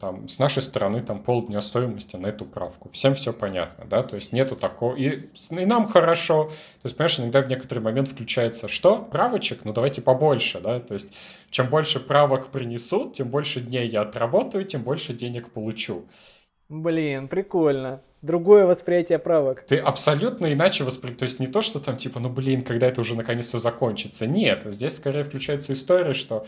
там, 0.00 0.28
с 0.28 0.38
нашей 0.38 0.62
стороны 0.62 1.00
там 1.00 1.22
полдня 1.22 1.60
стоимости 1.60 2.16
на 2.16 2.26
эту 2.26 2.44
правку. 2.44 2.88
Всем 2.90 3.14
все 3.14 3.32
понятно, 3.32 3.84
да, 3.88 4.02
то 4.02 4.16
есть 4.16 4.32
нету 4.32 4.56
такого, 4.56 4.96
и, 4.96 5.28
и 5.50 5.64
нам 5.66 5.88
хорошо, 5.88 6.46
то 6.46 6.86
есть, 6.86 6.96
понимаешь, 6.96 7.20
иногда 7.20 7.40
в 7.40 7.48
некоторый 7.48 7.80
момент 7.80 8.08
включается, 8.08 8.68
что, 8.68 8.98
правочек, 8.98 9.64
ну 9.64 9.72
давайте 9.72 10.02
побольше, 10.02 10.60
да, 10.60 10.80
то 10.80 10.94
есть, 10.94 11.12
чем 11.50 11.68
больше 11.68 12.00
правок 12.00 12.48
принесут, 12.48 13.14
тем 13.14 13.28
больше 13.28 13.60
дней 13.60 13.88
я 13.88 14.02
отработаю, 14.02 14.64
тем 14.64 14.82
больше 14.82 15.12
денег 15.12 15.50
получу. 15.50 16.06
Блин, 16.68 17.28
прикольно. 17.28 18.00
Другое 18.22 18.66
восприятие 18.66 19.18
правок. 19.18 19.64
Ты 19.66 19.78
абсолютно 19.78 20.52
иначе 20.52 20.84
воспринимаешь. 20.84 21.18
То 21.18 21.24
есть 21.24 21.40
не 21.40 21.48
то, 21.48 21.60
что 21.60 21.80
там 21.80 21.96
типа, 21.96 22.20
ну 22.20 22.30
блин, 22.30 22.62
когда 22.62 22.86
это 22.86 23.00
уже 23.00 23.16
наконец 23.16 23.50
то 23.50 23.58
закончится. 23.58 24.26
Нет, 24.28 24.62
здесь 24.66 24.96
скорее 24.96 25.24
включается 25.24 25.72
история, 25.72 26.14
что 26.14 26.46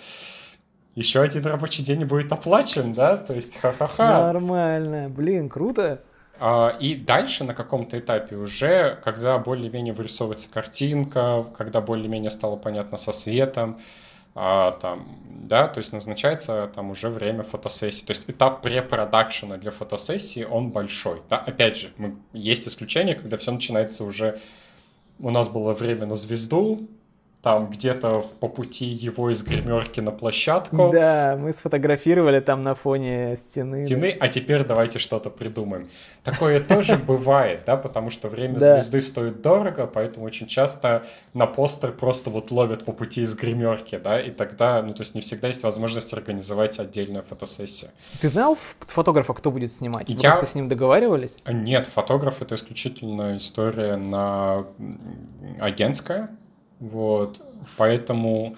еще 0.94 1.22
один 1.22 1.44
рабочий 1.46 1.82
день 1.82 2.04
будет 2.04 2.30
оплачен, 2.32 2.92
да? 2.92 3.16
То 3.16 3.34
есть 3.34 3.56
ха-ха-ха. 3.56 4.32
Нормально. 4.32 5.08
Блин, 5.08 5.48
круто. 5.48 6.02
А, 6.38 6.76
и 6.80 6.94
дальше 6.94 7.44
на 7.44 7.54
каком-то 7.54 7.98
этапе 7.98 8.36
уже, 8.36 8.98
когда 9.04 9.38
более-менее 9.38 9.94
вырисовывается 9.94 10.48
картинка, 10.48 11.46
когда 11.56 11.80
более-менее 11.80 12.30
стало 12.30 12.56
понятно 12.56 12.96
со 12.98 13.12
светом, 13.12 13.80
а, 14.36 14.72
там, 14.72 15.06
да, 15.28 15.68
то 15.68 15.78
есть 15.78 15.92
назначается 15.92 16.70
там 16.74 16.90
уже 16.90 17.08
время 17.08 17.44
фотосессии. 17.44 18.04
То 18.04 18.12
есть 18.12 18.24
этап 18.28 18.62
препродакшена 18.62 19.58
для 19.58 19.70
фотосессии, 19.70 20.44
он 20.44 20.70
большой. 20.70 21.22
Да? 21.30 21.38
Опять 21.38 21.76
же, 21.76 21.90
мы, 21.98 22.16
есть 22.32 22.66
исключения, 22.66 23.14
когда 23.14 23.36
все 23.36 23.52
начинается 23.52 24.04
уже... 24.04 24.40
У 25.20 25.30
нас 25.30 25.48
было 25.48 25.72
время 25.72 26.06
на 26.06 26.16
звезду, 26.16 26.88
там 27.44 27.68
где-то 27.68 28.24
по 28.40 28.48
пути 28.48 28.86
его 28.86 29.28
из 29.28 29.42
гримерки 29.42 30.00
на 30.00 30.12
площадку. 30.12 30.90
Да, 30.90 31.36
мы 31.38 31.52
сфотографировали 31.52 32.40
там 32.40 32.62
на 32.62 32.74
фоне 32.74 33.36
стены. 33.36 33.84
Стены, 33.84 34.12
да. 34.12 34.16
а 34.20 34.28
теперь 34.28 34.64
давайте 34.64 34.98
что-то 34.98 35.28
придумаем. 35.28 35.90
Такое 36.22 36.58
тоже 36.58 36.96
бывает, 37.06 37.64
да, 37.66 37.76
потому 37.76 38.08
что 38.08 38.28
время 38.28 38.58
звезды 38.58 39.02
стоит 39.02 39.42
дорого, 39.42 39.86
поэтому 39.86 40.24
очень 40.24 40.46
часто 40.46 41.04
на 41.34 41.46
постер 41.46 41.92
просто 41.92 42.30
вот 42.30 42.50
ловят 42.50 42.86
по 42.86 42.92
пути 42.92 43.20
из 43.20 43.34
гримерки, 43.34 44.00
да, 44.02 44.18
и 44.18 44.30
тогда, 44.30 44.80
ну, 44.80 44.94
то 44.94 45.02
есть 45.02 45.14
не 45.14 45.20
всегда 45.20 45.48
есть 45.48 45.62
возможность 45.64 46.14
организовать 46.14 46.78
отдельную 46.78 47.22
фотосессию. 47.22 47.90
Ты 48.22 48.30
знал 48.30 48.56
фотографа, 48.80 49.34
кто 49.34 49.50
будет 49.50 49.70
снимать? 49.70 50.08
Вы 50.08 50.14
Я... 50.14 50.30
как-то 50.30 50.46
с 50.46 50.54
ним 50.54 50.68
договаривались? 50.68 51.36
Нет, 51.46 51.88
фотограф— 51.88 52.36
это 52.40 52.54
исключительно 52.54 53.36
история 53.36 53.96
на 53.96 54.64
агентская, 55.60 56.30
вот, 56.80 57.40
поэтому 57.76 58.56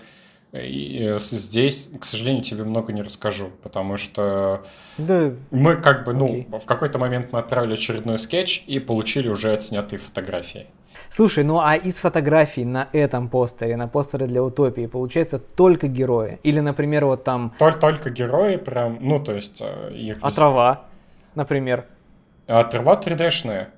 и 0.53 1.17
здесь, 1.19 1.91
к 2.01 2.05
сожалению, 2.05 2.43
тебе 2.43 2.65
много 2.65 2.93
не 2.93 3.03
расскажу, 3.03 3.51
потому 3.63 3.97
что 3.97 4.65
да. 4.97 5.33
мы 5.51 5.77
как 5.77 6.05
бы, 6.05 6.15
ну, 6.15 6.27
Окей. 6.27 6.49
в 6.51 6.65
какой-то 6.65 6.99
момент 6.99 7.33
мы 7.33 7.41
отправили 7.41 7.75
очередной 7.75 8.19
скетч 8.19 8.65
и 8.67 8.79
получили 8.79 9.29
уже 9.29 9.53
отснятые 9.53 9.99
фотографии. 9.99 10.67
Слушай, 11.09 11.45
ну 11.45 11.61
а 11.61 11.77
из 11.77 11.99
фотографий 11.99 12.65
на 12.65 12.89
этом 12.93 13.29
постере, 13.29 13.77
на 13.77 13.89
постере 13.89 14.27
для 14.27 14.43
утопии, 14.43 14.87
получается 14.87 15.39
только 15.39 15.89
герои? 15.89 16.41
Или, 16.43 16.61
например, 16.61 17.05
вот 17.07 17.25
там... 17.25 17.55
Только, 17.59 17.79
только 17.79 18.11
герои 18.11 18.57
прям, 18.57 18.99
ну, 19.01 19.23
то 19.23 19.33
есть... 19.33 19.61
Э, 19.61 19.93
их... 19.95 20.19
А 20.21 20.31
трава, 20.31 20.85
например? 21.35 21.85
А 22.47 22.65
трава 22.65 23.01
3D-шная. 23.01 23.69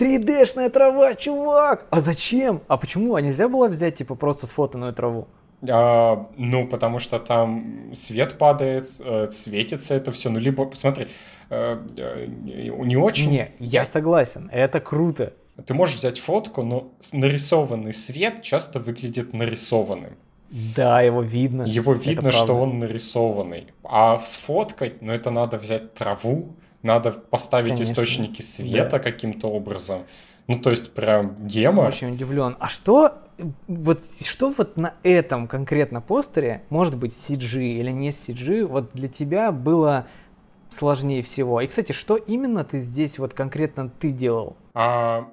3D-шная 0.00 0.70
трава, 0.70 1.14
чувак! 1.14 1.86
А 1.90 2.00
зачем? 2.00 2.62
А 2.68 2.78
почему? 2.78 3.14
А 3.14 3.20
нельзя 3.20 3.48
было 3.48 3.68
взять, 3.68 3.96
типа, 3.96 4.14
просто 4.14 4.46
сфотанную 4.46 4.94
траву? 4.94 5.28
А, 5.68 6.26
ну, 6.38 6.66
потому 6.66 6.98
что 6.98 7.18
там 7.18 7.92
свет 7.94 8.38
падает, 8.38 8.88
э, 9.00 9.30
светится 9.30 9.94
это 9.94 10.10
все. 10.10 10.30
Ну, 10.30 10.38
либо, 10.38 10.64
посмотри, 10.64 11.08
э, 11.50 11.78
э, 11.98 12.26
не 12.26 12.96
очень... 12.96 13.30
Не, 13.30 13.52
я 13.58 13.84
согласен, 13.84 14.48
это 14.52 14.80
круто. 14.80 15.34
Ты 15.66 15.74
можешь 15.74 15.96
взять 15.96 16.18
фотку, 16.18 16.62
но 16.62 16.90
нарисованный 17.12 17.92
свет 17.92 18.40
часто 18.40 18.78
выглядит 18.78 19.34
нарисованным. 19.34 20.16
Да, 20.74 21.02
его 21.02 21.20
видно. 21.20 21.64
Его 21.64 21.92
видно, 21.92 22.32
что 22.32 22.54
он 22.54 22.78
нарисованный. 22.78 23.66
А 23.84 24.18
сфоткать, 24.20 25.02
ну, 25.02 25.12
это 25.12 25.30
надо 25.30 25.58
взять 25.58 25.92
траву, 25.92 26.54
надо 26.82 27.12
поставить 27.12 27.74
Конечно. 27.74 27.92
источники 27.92 28.42
света 28.42 28.92
да. 28.92 28.98
каким-то 28.98 29.48
образом. 29.48 30.02
Ну, 30.46 30.58
то 30.58 30.70
есть 30.70 30.92
прям 30.94 31.36
гема. 31.46 31.82
Очень 31.82 32.14
удивлен. 32.14 32.56
А 32.58 32.68
что 32.68 33.18
вот 33.68 34.02
что 34.22 34.50
вот 34.50 34.76
на 34.76 34.94
этом 35.02 35.46
конкретно 35.46 36.00
постере, 36.00 36.62
может 36.70 36.96
быть 36.96 37.12
CG 37.12 37.62
или 37.62 37.90
не 37.90 38.10
CG, 38.10 38.64
вот 38.64 38.90
для 38.92 39.08
тебя 39.08 39.52
было 39.52 40.06
сложнее 40.70 41.22
всего? 41.22 41.60
И, 41.60 41.66
кстати, 41.66 41.92
что 41.92 42.16
именно 42.16 42.64
ты 42.64 42.78
здесь 42.78 43.18
вот 43.18 43.34
конкретно 43.34 43.88
ты 43.88 44.10
делал? 44.10 44.56
А, 44.74 45.28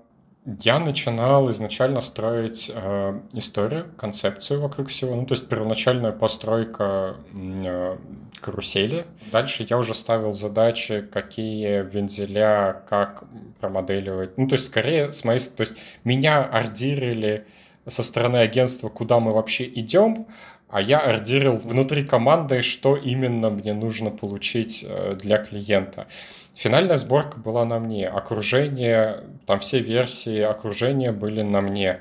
я 0.46 0.80
начинал 0.80 1.50
изначально 1.50 2.02
строить 2.02 2.72
э, 2.74 3.20
историю, 3.34 3.88
концепцию 3.98 4.62
вокруг 4.62 4.88
всего. 4.88 5.16
Ну, 5.16 5.26
то 5.26 5.34
есть 5.34 5.50
первоначальная 5.50 6.12
постройка 6.12 7.16
э, 7.34 7.98
карусели. 8.40 9.06
Дальше 9.32 9.66
я 9.70 9.78
уже 9.78 9.94
ставил 9.94 10.34
задачи, 10.34 11.02
какие 11.02 11.82
вензеля, 11.84 12.84
как 12.90 13.24
промоделировать. 13.60 14.38
Ну, 14.38 14.48
то 14.48 14.56
есть, 14.56 14.66
скорее, 14.66 15.12
с 15.12 15.24
моей... 15.24 15.40
То 15.40 15.62
есть, 15.62 15.76
меня 16.04 16.44
ордерили 16.44 17.46
со 17.88 18.04
стороны 18.04 18.38
агентства, 18.38 18.90
куда 18.90 19.20
мы 19.20 19.34
вообще 19.34 19.66
идем, 19.66 20.28
а 20.70 20.82
я 20.82 21.00
ордерил 21.00 21.56
внутри 21.56 22.04
команды, 22.04 22.62
что 22.62 22.96
именно 22.96 23.50
мне 23.50 23.74
нужно 23.74 24.12
получить 24.12 24.86
э, 24.88 25.16
для 25.16 25.38
клиента. 25.38 26.08
Финальная 26.56 26.98
сборка 26.98 27.40
была 27.40 27.66
на 27.66 27.80
мне, 27.80 28.08
окружение, 28.08 29.24
там 29.46 29.60
все 29.60 29.80
версии 29.80 30.40
окружения 30.42 31.12
были 31.12 31.42
на 31.42 31.62
мне. 31.62 32.00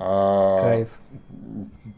А, 0.00 0.62
Кайф. 0.62 0.88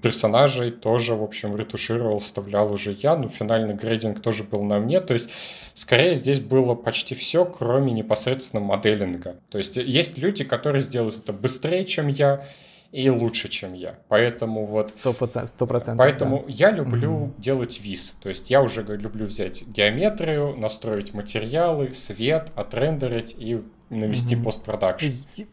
Персонажей 0.02 0.72
тоже, 0.72 1.14
в 1.14 1.22
общем, 1.22 1.54
ретушировал, 1.54 2.18
вставлял 2.18 2.72
уже 2.72 2.96
я, 3.00 3.16
но 3.16 3.28
финальный 3.28 3.74
грейдинг 3.74 4.20
тоже 4.20 4.42
был 4.42 4.64
на 4.64 4.80
мне. 4.80 5.00
То 5.00 5.14
есть, 5.14 5.30
скорее, 5.74 6.16
здесь 6.16 6.40
было 6.40 6.74
почти 6.74 7.14
все, 7.14 7.44
кроме 7.44 7.92
непосредственно 7.92 8.60
моделинга. 8.60 9.36
То 9.50 9.58
есть, 9.58 9.76
есть 9.76 10.18
люди, 10.18 10.42
которые 10.42 10.82
сделают 10.82 11.18
это 11.18 11.32
быстрее, 11.32 11.84
чем 11.84 12.08
я, 12.08 12.44
и 12.92 13.08
лучше, 13.08 13.48
чем 13.48 13.72
я. 13.72 13.98
Поэтому 14.08 14.66
вот... 14.66 14.90
Сто 14.90 15.14
процентов. 15.14 15.96
Поэтому 15.96 16.38
да. 16.40 16.44
я 16.48 16.70
люблю 16.70 17.12
угу. 17.12 17.34
делать 17.38 17.80
виз. 17.80 18.16
То 18.22 18.28
есть 18.28 18.50
я 18.50 18.60
уже 18.62 18.82
люблю 18.82 19.26
взять 19.26 19.66
геометрию, 19.66 20.54
настроить 20.56 21.14
материалы, 21.14 21.92
свет, 21.92 22.50
отрендерить 22.54 23.34
и 23.38 23.62
навести 23.92 24.34
mm-hmm. 24.34 24.42
постпродакшн. 24.42 25.06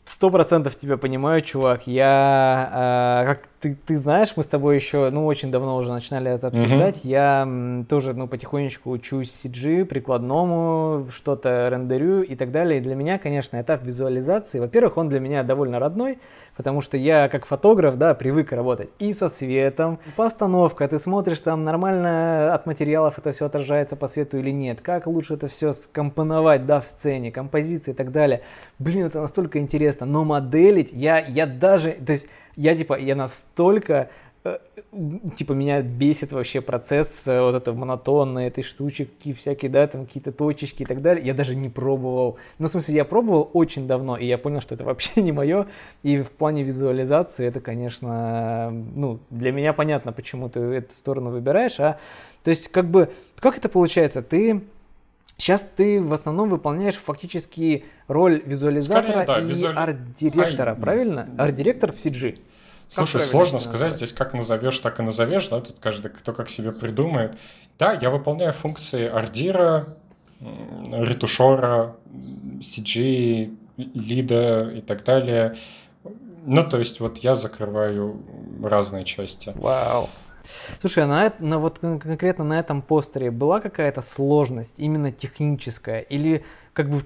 Сто 0.05 0.29
процентов 0.29 0.75
тебя 0.75 0.97
понимаю, 0.97 1.41
чувак. 1.41 1.87
Я, 1.87 3.25
э, 3.25 3.27
как 3.27 3.47
ты, 3.59 3.77
ты 3.85 3.97
знаешь, 3.97 4.33
мы 4.35 4.43
с 4.43 4.47
тобой 4.47 4.75
еще, 4.75 5.09
ну, 5.11 5.25
очень 5.25 5.51
давно 5.51 5.75
уже 5.75 5.91
начинали 5.91 6.31
это 6.31 6.47
обсуждать. 6.47 6.97
Mm-hmm. 6.97 7.09
Я 7.09 7.41
м, 7.43 7.85
тоже, 7.85 8.13
ну, 8.13 8.27
потихонечку 8.27 8.89
учусь 8.89 9.29
CG, 9.29 9.85
прикладному, 9.85 11.07
что-то 11.11 11.67
рендерю 11.69 12.21
и 12.21 12.35
так 12.35 12.51
далее. 12.51 12.79
И 12.79 12.81
для 12.81 12.95
меня, 12.95 13.19
конечно, 13.19 13.59
этап 13.59 13.83
визуализации, 13.83 14.59
во-первых, 14.59 14.97
он 14.97 15.09
для 15.09 15.19
меня 15.19 15.43
довольно 15.43 15.79
родной, 15.79 16.19
потому 16.59 16.81
что 16.81 16.97
я 16.97 17.29
как 17.29 17.45
фотограф, 17.45 17.95
да, 17.95 18.13
привык 18.13 18.51
работать 18.51 18.89
и 18.99 19.13
со 19.13 19.29
светом, 19.29 19.97
постановка, 20.17 20.85
ты 20.89 20.99
смотришь 20.99 21.39
там 21.39 21.63
нормально 21.63 22.53
от 22.53 22.65
материалов 22.65 23.17
это 23.17 23.31
все 23.31 23.45
отражается 23.45 23.95
по 23.95 24.09
свету 24.09 24.37
или 24.39 24.49
нет, 24.49 24.81
как 24.81 25.07
лучше 25.07 25.35
это 25.35 25.47
все 25.47 25.71
скомпоновать, 25.71 26.65
да, 26.65 26.81
в 26.81 26.85
сцене, 26.85 27.31
композиции 27.31 27.91
и 27.91 27.93
так 27.93 28.11
далее. 28.11 28.41
Блин, 28.77 29.05
это 29.05 29.21
настолько 29.21 29.57
интересно, 29.59 30.05
но 30.05 30.25
моделить 30.25 30.91
я, 30.91 31.19
я 31.19 31.47
даже, 31.47 31.93
то 31.93 32.11
есть 32.11 32.27
я 32.57 32.75
типа, 32.75 32.99
я 32.99 33.15
настолько 33.15 34.09
типа 35.35 35.53
меня 35.53 35.81
бесит 35.81 36.31
вообще 36.31 36.61
процесс 36.61 37.27
э, 37.27 37.41
вот 37.41 37.55
это 37.55 37.73
монотонной 37.73 38.47
этой 38.47 38.63
штучки 38.63 39.33
всякие, 39.33 39.69
да, 39.69 39.85
там 39.87 40.05
какие-то 40.05 40.31
точечки 40.31 40.83
и 40.83 40.85
так 40.85 41.01
далее. 41.01 41.25
Я 41.25 41.33
даже 41.33 41.55
не 41.55 41.69
пробовал. 41.69 42.37
Ну, 42.57 42.67
в 42.67 42.71
смысле, 42.71 42.95
я 42.95 43.05
пробовал 43.05 43.49
очень 43.53 43.87
давно, 43.87 44.17
и 44.17 44.25
я 44.25 44.37
понял, 44.37 44.61
что 44.61 44.75
это 44.75 44.85
вообще 44.85 45.11
не 45.21 45.31
мое. 45.31 45.67
И 46.03 46.21
в 46.21 46.31
плане 46.31 46.63
визуализации 46.63 47.45
это, 47.45 47.59
конечно, 47.59 48.71
ну, 48.71 49.19
для 49.29 49.51
меня 49.51 49.73
понятно, 49.73 50.13
почему 50.13 50.49
ты 50.49 50.59
эту 50.59 50.93
сторону 50.93 51.31
выбираешь. 51.31 51.79
А, 51.79 51.99
то 52.43 52.49
есть, 52.49 52.69
как 52.69 52.89
бы, 52.89 53.11
как 53.39 53.57
это 53.57 53.69
получается? 53.69 54.21
Ты 54.21 54.63
Сейчас 55.37 55.65
ты 55.77 56.01
в 56.01 56.11
основном 56.11 56.49
выполняешь 56.49 56.97
фактически 56.97 57.85
роль 58.09 58.41
визуализатора 58.45 59.23
Скорее, 59.23 59.25
да, 59.25 59.39
и 59.39 59.45
визуали... 59.45 59.75
арт-директора, 59.77 60.71
Ай... 60.71 60.75
правильно? 60.75 61.29
Арт-директор 61.37 61.93
в 61.93 61.95
CG. 61.95 62.37
Слушай, 62.89 63.21
сложно 63.21 63.59
сказать 63.59 63.93
здесь, 63.93 64.13
как 64.13 64.33
назовешь, 64.33 64.79
так 64.79 64.99
и 64.99 65.03
назовешь, 65.03 65.47
да, 65.47 65.61
тут 65.61 65.77
каждый 65.79 66.09
кто 66.09 66.33
как 66.33 66.49
себе 66.49 66.71
придумает. 66.71 67.37
Да, 67.77 67.93
я 67.93 68.09
выполняю 68.09 68.51
функции 68.51 69.07
ардира, 69.07 69.95
ретушера, 70.41 71.95
CG, 72.59 73.55
лида 73.77 74.71
и 74.71 74.81
так 74.81 75.03
далее. 75.03 75.55
Ну, 76.45 76.67
то 76.67 76.79
есть 76.79 76.99
вот 76.99 77.19
я 77.19 77.35
закрываю 77.35 78.21
разные 78.63 79.05
части. 79.05 79.53
Вау. 79.55 80.09
Слушай, 80.81 81.03
а 81.03 81.07
на, 81.07 81.33
на 81.39 81.59
вот 81.59 81.79
конкретно 81.79 82.43
на 82.43 82.59
этом 82.59 82.81
постере 82.81 83.29
была 83.29 83.59
какая-то 83.59 84.01
сложность, 84.01 84.75
именно 84.77 85.11
техническая? 85.11 85.99
Или 86.01 86.43
как 86.73 86.89
бы 86.89 87.03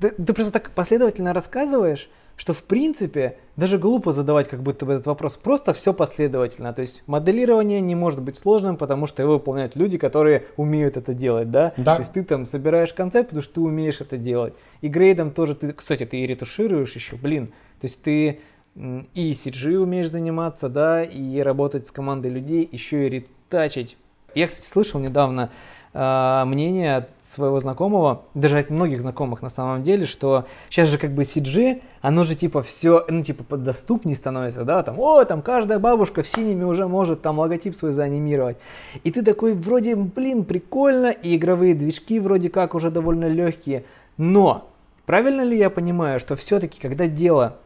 ты, 0.00 0.10
ты 0.10 0.34
просто 0.34 0.52
так 0.52 0.70
последовательно 0.70 1.32
рассказываешь, 1.32 2.10
что 2.36 2.52
в 2.52 2.62
принципе 2.62 3.38
даже 3.56 3.78
глупо 3.78 4.12
задавать 4.12 4.48
как 4.48 4.62
будто 4.62 4.86
бы 4.86 4.94
этот 4.94 5.06
вопрос. 5.06 5.36
Просто 5.36 5.72
все 5.72 5.92
последовательно. 5.92 6.72
То 6.72 6.82
есть 6.82 7.02
моделирование 7.06 7.80
не 7.80 7.94
может 7.94 8.22
быть 8.22 8.36
сложным, 8.36 8.76
потому 8.76 9.06
что 9.06 9.22
его 9.22 9.34
выполняют 9.34 9.76
люди, 9.76 9.98
которые 9.98 10.46
умеют 10.56 10.96
это 10.96 11.14
делать, 11.14 11.50
да? 11.50 11.72
да. 11.76 11.96
То 11.96 12.00
есть 12.00 12.12
ты 12.12 12.24
там 12.24 12.46
собираешь 12.46 12.92
концепт, 12.92 13.28
потому 13.28 13.42
что 13.42 13.54
ты 13.54 13.60
умеешь 13.60 14.00
это 14.00 14.16
делать. 14.16 14.54
И 14.80 14.88
грейдом 14.88 15.30
тоже 15.30 15.54
ты, 15.54 15.72
кстати, 15.72 16.04
ты 16.04 16.18
и 16.18 16.26
ретушируешь 16.26 16.94
еще, 16.94 17.16
блин. 17.16 17.48
То 17.80 17.86
есть 17.86 18.02
ты 18.02 18.40
и 18.74 19.32
CG 19.32 19.76
умеешь 19.76 20.10
заниматься, 20.10 20.68
да, 20.68 21.04
и 21.04 21.38
работать 21.38 21.86
с 21.86 21.92
командой 21.92 22.28
людей, 22.28 22.68
еще 22.70 23.06
и 23.06 23.10
ретачить. 23.10 23.96
Я, 24.34 24.46
кстати, 24.48 24.66
слышал 24.66 25.00
недавно 25.00 25.50
э, 25.92 26.42
мнение 26.46 26.96
от 26.96 27.08
своего 27.20 27.60
знакомого, 27.60 28.22
даже 28.34 28.58
от 28.58 28.70
многих 28.70 29.00
знакомых 29.00 29.42
на 29.42 29.48
самом 29.48 29.82
деле, 29.82 30.06
что 30.06 30.46
сейчас 30.68 30.88
же 30.88 30.98
как 30.98 31.12
бы 31.12 31.22
CG, 31.22 31.82
оно 32.02 32.24
же 32.24 32.34
типа 32.34 32.62
все, 32.62 33.04
ну 33.08 33.22
типа 33.22 33.56
доступнее 33.56 34.16
становится, 34.16 34.64
да, 34.64 34.82
там, 34.82 34.98
о, 34.98 35.24
там 35.24 35.42
каждая 35.42 35.78
бабушка 35.78 36.22
в 36.22 36.28
синими 36.28 36.64
уже 36.64 36.86
может 36.88 37.22
там 37.22 37.38
логотип 37.38 37.74
свой 37.74 37.92
заанимировать. 37.92 38.56
И 39.04 39.10
ты 39.10 39.22
такой, 39.22 39.54
вроде, 39.54 39.96
блин, 39.96 40.44
прикольно, 40.44 41.10
и 41.10 41.36
игровые 41.36 41.74
движки 41.74 42.18
вроде 42.18 42.50
как 42.50 42.74
уже 42.74 42.90
довольно 42.90 43.26
легкие, 43.26 43.84
но 44.16 44.68
правильно 45.06 45.42
ли 45.42 45.56
я 45.56 45.70
понимаю, 45.70 46.20
что 46.20 46.36
все-таки, 46.36 46.80
когда 46.80 47.06
дело 47.06 47.58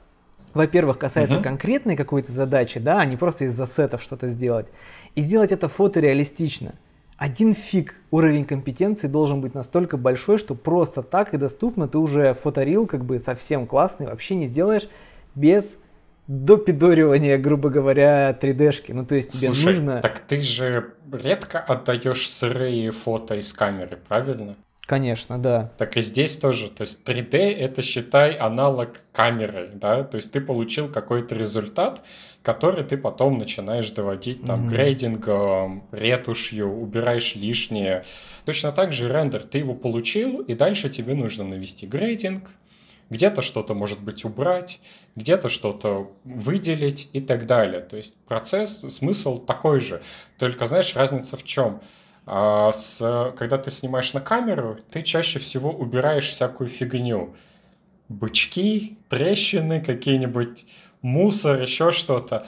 во-первых, 0.55 0.99
касается 0.99 1.39
uh-huh. 1.39 1.43
конкретной 1.43 1.97
какой-то 1.97 2.33
задачи, 2.33 2.81
да, 2.81 3.01
а 3.01 3.05
не 3.05 3.17
просто 3.17 3.45
из-за 3.45 3.67
сетов 3.67 4.03
что-то 4.03 4.27
сделать. 4.27 4.67
И 5.15 5.21
сделать 5.21 5.53
это 5.53 5.69
фотореалистично. 5.69 6.75
Один 7.17 7.55
фиг 7.55 7.97
уровень 8.11 8.45
компетенции 8.45 9.09
должен 9.09 9.41
быть 9.41 9.55
настолько 9.55 9.97
большой, 9.97 10.39
что 10.39 10.55
просто 10.55 11.03
так 11.03 11.35
и 11.35 11.37
доступно 11.37 11.89
ты 11.89 11.99
уже 11.99 12.35
фоторил 12.35 12.87
как 12.87 13.05
бы 13.05 13.19
совсем 13.19 13.67
классный, 13.67 14.07
вообще 14.07 14.37
не 14.37 14.47
сделаешь 14.47 14.89
без 15.35 15.79
допидоривания, 16.29 17.39
грубо 17.39 17.71
говоря, 17.71 18.39
3D-шки. 18.41 18.93
Ну, 18.93 19.05
то 19.05 19.15
есть 19.15 19.33
тебе 19.33 19.49
Слушай, 19.49 19.65
нужно... 19.65 20.01
так 20.01 20.21
ты 20.21 20.43
же 20.43 20.93
редко 21.11 21.59
отдаешь 21.59 22.29
сырые 22.29 22.93
фото 22.93 23.35
из 23.35 23.53
камеры, 23.53 23.99
правильно? 24.07 24.55
Конечно, 24.89 25.37
да. 25.39 25.71
Так 25.77 25.99
и 25.99 26.01
здесь 26.01 26.39
тоже. 26.39 26.71
То 26.71 26.81
есть 26.81 27.07
3D 27.07 27.37
это, 27.37 27.83
считай, 27.83 28.35
аналог 28.39 29.03
камеры, 29.13 29.69
да? 29.75 30.03
То 30.03 30.17
есть 30.17 30.33
ты 30.33 30.41
получил 30.41 30.91
какой-то 30.91 31.35
результат, 31.35 32.03
который 32.43 32.85
ты 32.85 32.97
потом 32.97 33.37
начинаешь 33.37 33.91
доводить 33.91 34.47
там 34.47 34.65
mm-hmm. 34.65 34.71
грейдингом, 34.71 35.85
ретушью, 35.93 36.73
убираешь 36.73 37.35
лишнее. 37.35 38.07
Точно 38.47 38.73
так 38.73 38.95
же 38.95 39.13
рендер. 39.13 39.43
Ты 39.43 39.59
его 39.59 39.75
получил, 39.75 40.41
и 40.41 40.55
дальше 40.55 40.89
тебе 40.89 41.13
нужно 41.13 41.45
навести 41.45 41.87
грейдинг, 41.87 42.51
где-то 43.11 43.43
что-то, 43.43 43.75
может 43.75 44.01
быть, 44.01 44.25
убрать, 44.25 44.81
где-то 45.17 45.51
что-то 45.51 46.11
выделить 46.25 47.11
и 47.13 47.21
так 47.21 47.45
далее. 47.45 47.83
То 47.83 47.99
есть 47.99 48.17
процесс, 48.27 48.81
смысл 48.89 49.37
такой 49.37 49.81
же. 49.81 50.01
Только, 50.39 50.65
знаешь, 50.65 50.97
разница 50.97 51.37
в 51.37 51.45
чем? 51.45 51.83
А 52.31 52.73
с, 52.75 53.33
когда 53.39 53.57
ты 53.57 53.71
снимаешь 53.71 54.13
на 54.13 54.21
камеру, 54.21 54.77
ты 54.91 55.03
чаще 55.03 55.39
всего 55.39 55.71
убираешь 55.71 56.29
всякую 56.29 56.69
фигню. 56.69 57.35
Бычки, 58.11 58.99
трещины, 59.09 59.81
какие-нибудь 59.81 60.67
мусор, 61.01 61.63
еще 61.63 61.91
что-то. 61.91 62.47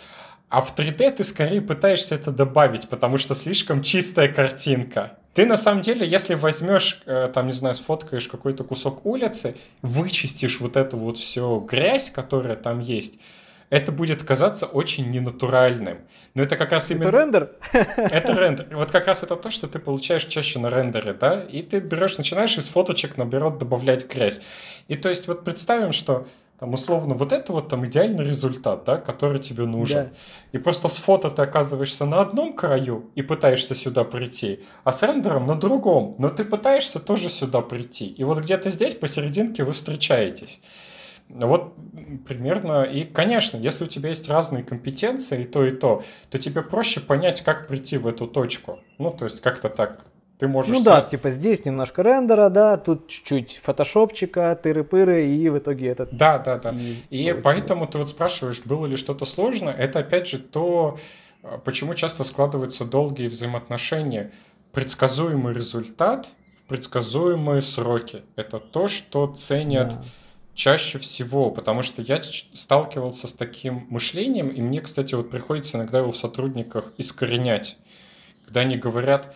А 0.51 0.61
в 0.61 0.77
3D 0.77 1.13
ты 1.13 1.25
скорее 1.25 1.63
пытаешься 1.63 2.15
это 2.15 2.31
добавить, 2.31 2.91
потому 2.91 3.17
что 3.17 3.35
слишком 3.35 3.83
чистая 3.83 4.29
картинка. 4.29 5.17
Ты 5.33 5.47
на 5.47 5.57
самом 5.57 5.81
деле, 5.81 6.07
если 6.07 6.35
возьмешь, 6.35 7.01
э, 7.07 7.31
там, 7.33 7.47
не 7.47 7.53
знаю, 7.53 7.75
сфоткаешь 7.75 8.29
какой-то 8.29 8.65
кусок 8.65 9.07
улицы, 9.07 9.57
вычистишь 9.81 10.61
вот 10.61 10.77
эту 10.77 10.99
вот 10.99 11.17
всю 11.17 11.61
грязь, 11.61 12.11
которая 12.11 12.57
там 12.57 12.81
есть, 12.81 13.19
это 13.71 13.93
будет 13.93 14.23
казаться 14.25 14.67
очень 14.67 15.11
ненатуральным. 15.11 15.99
Но 16.35 16.43
это 16.43 16.57
как 16.57 16.73
раз 16.73 16.91
именно... 16.91 17.09
Это 17.09 17.19
рендер? 17.19 17.51
Это 17.73 18.33
рендер. 18.33 18.67
Вот 18.77 18.91
как 18.91 19.07
раз 19.07 19.23
это 19.23 19.37
то, 19.37 19.51
что 19.51 19.69
ты 19.69 19.79
получаешь 19.79 20.25
чаще 20.25 20.59
на 20.59 20.69
рендере, 20.69 21.15
да? 21.15 21.43
И 21.43 21.63
ты 21.63 21.79
берешь, 21.79 22.19
начинаешь 22.19 22.59
из 22.59 22.69
фоточек, 22.69 23.17
наоборот, 23.17 23.59
добавлять 23.59 24.13
грязь. 24.13 24.41
И 24.89 24.97
то 24.97 25.09
есть 25.09 25.29
вот 25.29 25.45
представим, 25.45 25.93
что 25.93 26.27
там 26.59 26.75
условно 26.75 27.15
вот 27.15 27.33
это 27.33 27.53
вот 27.53 27.69
там 27.69 27.87
идеальный 27.87 28.23
результат, 28.23 28.85
да, 28.85 28.99
который 28.99 29.39
тебе 29.39 29.65
нужен. 29.65 30.05
Да. 30.05 30.11
И 30.53 30.59
просто 30.59 30.89
с 30.89 30.97
фото 30.97 31.31
ты 31.31 31.41
оказываешься 31.41 32.05
на 32.05 32.21
одном 32.21 32.53
краю 32.53 33.11
и 33.15 33.23
пытаешься 33.23 33.75
сюда 33.75 34.05
прийти, 34.05 34.61
а 34.85 34.93
с 34.93 35.03
рендером 35.03 35.47
на 35.47 35.55
другом, 35.55 36.17
но 36.19 36.29
ты 36.29 36.45
пытаешься 36.45 36.99
тоже 36.99 37.31
сюда 37.31 37.63
прийти. 37.63 38.09
И 38.09 38.25
вот 38.25 38.41
где-то 38.41 38.69
здесь 38.69 38.95
посерединке 38.95 39.65
вы 39.65 39.73
встречаетесь. 39.73 40.61
Вот 41.35 41.75
примерно. 42.27 42.83
И, 42.83 43.05
конечно, 43.05 43.57
если 43.57 43.85
у 43.85 43.87
тебя 43.87 44.09
есть 44.09 44.29
разные 44.29 44.65
компетенции, 44.65 45.43
и 45.43 45.45
то, 45.45 45.65
и 45.65 45.71
то, 45.71 46.03
то 46.29 46.39
тебе 46.39 46.63
проще 46.63 47.01
понять, 47.01 47.43
как 47.43 47.69
прийти 47.69 47.99
в 47.99 48.07
эту 48.07 48.27
точку. 48.27 48.81
Ну, 48.99 49.11
то 49.11 49.25
есть 49.25 49.41
как-то 49.41 49.69
так 49.69 50.05
ты 50.39 50.49
можешь... 50.49 50.73
Ну 50.73 50.83
да, 50.83 51.03
типа 51.03 51.31
здесь 51.31 51.65
немножко 51.65 52.03
рендера, 52.03 52.49
да, 52.49 52.79
тут 52.79 53.09
чуть-чуть 53.09 53.61
фотошопчика, 53.63 54.59
тыры-пыры, 54.63 55.27
и 55.27 55.49
в 55.51 55.59
итоге 55.59 55.89
этот... 55.89 56.17
Да, 56.17 56.39
да, 56.39 56.59
да. 56.59 56.75
И, 57.11 57.29
и 57.29 57.33
поэтому 57.35 57.87
ты 57.87 57.99
вот 57.99 58.09
спрашиваешь, 58.09 58.63
было 58.65 58.87
ли 58.87 58.97
что-то 58.97 59.27
сложно, 59.27 59.69
это 59.69 59.99
опять 59.99 60.29
же 60.29 60.39
то, 60.39 60.99
а, 61.43 61.59
почему 61.59 61.95
часто 61.95 62.25
складываются 62.25 62.87
долгие 62.87 63.29
взаимоотношения. 63.29 64.33
Предсказуемый 64.73 65.53
результат 65.53 66.31
в 66.59 66.69
предсказуемые 66.69 67.61
сроки. 67.61 68.23
Это 68.37 68.59
то, 68.59 68.89
что 68.89 69.27
ценят... 69.27 69.91
Да 69.91 70.05
чаще 70.61 70.99
всего, 70.99 71.51
потому 71.51 71.83
что 71.83 72.03
я 72.03 72.21
сталкивался 72.53 73.29
с 73.29 73.33
таким 73.33 73.87
мышлением, 73.89 74.51
и 74.51 74.61
мне, 74.61 74.83
кстати, 74.83 75.15
вот 75.15 75.31
приходится 75.31 75.79
иногда 75.79 76.01
его 76.01 76.13
в 76.13 76.19
сотрудниках 76.19 76.93
искоренять, 76.99 77.79
когда 78.45 78.61
они 78.61 78.77
говорят, 78.77 79.35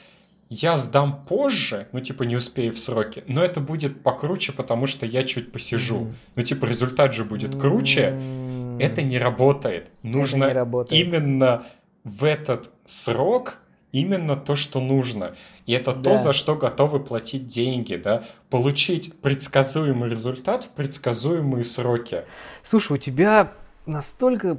я 0.50 0.76
сдам 0.76 1.24
позже, 1.24 1.88
ну, 1.92 2.00
типа, 2.00 2.24
не 2.24 2.36
успею 2.36 2.72
в 2.72 2.78
сроки, 2.78 3.24
но 3.26 3.42
это 3.42 3.60
будет 3.60 4.02
покруче, 4.02 4.52
потому 4.52 4.86
что 4.86 5.06
я 5.06 5.24
чуть 5.24 5.50
посижу. 5.50 6.00
Mm-hmm. 6.00 6.14
Ну, 6.36 6.42
типа, 6.42 6.66
результат 6.66 7.14
же 7.14 7.24
будет 7.24 7.56
круче. 7.56 8.10
Mm-hmm. 8.10 8.82
Это 8.82 9.00
не 9.00 9.18
работает. 9.18 9.88
Нужно 10.02 10.48
не 10.48 10.52
работает. 10.52 11.00
именно 11.00 11.64
в 12.04 12.24
этот 12.24 12.70
срок 12.84 13.60
именно 13.94 14.34
то, 14.34 14.56
что 14.56 14.80
нужно. 14.80 15.36
И 15.66 15.72
это 15.72 15.92
да. 15.92 16.02
то, 16.02 16.16
за 16.16 16.32
что 16.32 16.56
готовы 16.56 16.98
платить 16.98 17.46
деньги, 17.46 17.94
да? 17.94 18.24
Получить 18.50 19.20
предсказуемый 19.20 20.10
результат 20.10 20.64
в 20.64 20.70
предсказуемые 20.70 21.62
сроки. 21.62 22.24
Слушай, 22.62 22.94
у 22.94 22.96
тебя 22.96 23.52
настолько 23.86 24.58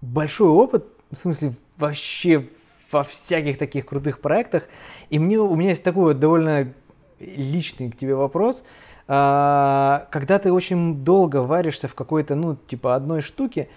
большой 0.00 0.48
опыт, 0.48 0.86
в 1.10 1.16
смысле, 1.16 1.52
вообще 1.76 2.48
во 2.90 3.04
всяких 3.04 3.58
таких 3.58 3.84
крутых 3.84 4.20
проектах. 4.20 4.64
И 5.10 5.18
мне, 5.18 5.38
у 5.38 5.54
меня 5.54 5.70
есть 5.70 5.84
такой 5.84 6.14
вот 6.14 6.18
довольно 6.18 6.72
личный 7.18 7.90
к 7.90 7.98
тебе 7.98 8.14
вопрос. 8.14 8.64
А, 9.06 10.08
когда 10.10 10.38
ты 10.38 10.50
очень 10.50 11.04
долго 11.04 11.42
варишься 11.42 11.86
в 11.86 11.94
какой-то, 11.94 12.34
ну, 12.34 12.56
типа 12.56 12.94
одной 12.94 13.20
штуке, 13.20 13.68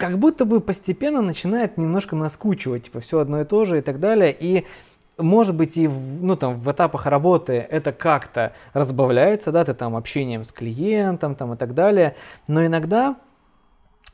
как 0.00 0.18
будто 0.18 0.46
бы 0.46 0.60
постепенно 0.60 1.20
начинает 1.20 1.76
немножко 1.76 2.16
наскучивать, 2.16 2.84
типа 2.84 3.00
все 3.00 3.18
одно 3.18 3.42
и 3.42 3.44
то 3.44 3.66
же 3.66 3.78
и 3.78 3.82
так 3.82 4.00
далее. 4.00 4.34
И 4.36 4.66
может 5.18 5.54
быть 5.54 5.76
и 5.76 5.86
в, 5.86 6.24
ну, 6.24 6.36
там, 6.36 6.58
в 6.58 6.72
этапах 6.72 7.04
работы 7.04 7.52
это 7.52 7.92
как-то 7.92 8.54
разбавляется, 8.72 9.52
да, 9.52 9.62
ты 9.62 9.74
там 9.74 9.94
общением 9.94 10.42
с 10.42 10.52
клиентом 10.52 11.34
там, 11.34 11.52
и 11.52 11.56
так 11.58 11.74
далее, 11.74 12.16
но 12.48 12.64
иногда 12.64 13.16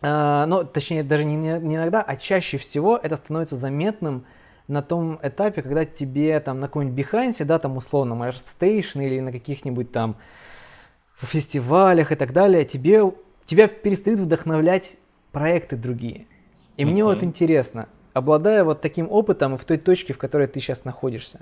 а, 0.03 0.44
ну, 0.46 0.64
точнее, 0.64 1.05
даже 1.05 1.25
не, 1.25 1.37
не 1.37 1.77
иногда, 1.77 2.03
а 2.03 2.16
чаще 2.16 2.59
всего 2.59 2.99
это 3.01 3.14
становится 3.14 3.55
заметным 3.55 4.27
на 4.66 4.83
том 4.83 5.20
этапе, 5.22 5.62
когда 5.62 5.85
тебе 5.85 6.40
там 6.40 6.59
на 6.59 6.66
каком-нибудь 6.66 6.99
Behance, 6.99 7.44
да, 7.44 7.61
там 7.61 7.77
условно, 7.77 8.14
Station 8.14 9.07
или 9.07 9.20
на 9.20 9.31
каких-нибудь 9.31 9.92
там 9.92 10.16
фестивалях 11.16 12.11
и 12.11 12.16
так 12.16 12.33
далее, 12.33 12.64
тебе, 12.64 13.12
тебя 13.44 13.68
перестают 13.68 14.18
вдохновлять 14.18 14.99
проекты 15.37 15.77
другие. 15.77 16.25
И 16.79 16.83
mm-hmm. 16.83 16.87
мне 16.87 17.05
вот 17.05 17.22
интересно, 17.22 17.90
обладая 18.14 18.64
вот 18.64 18.81
таким 18.81 19.07
опытом 19.11 19.55
и 19.55 19.59
в 19.59 19.66
той 19.66 19.77
точке, 19.77 20.14
в 20.14 20.18
которой 20.18 20.46
ты 20.46 20.61
сейчас 20.61 20.87
находишься, 20.87 21.40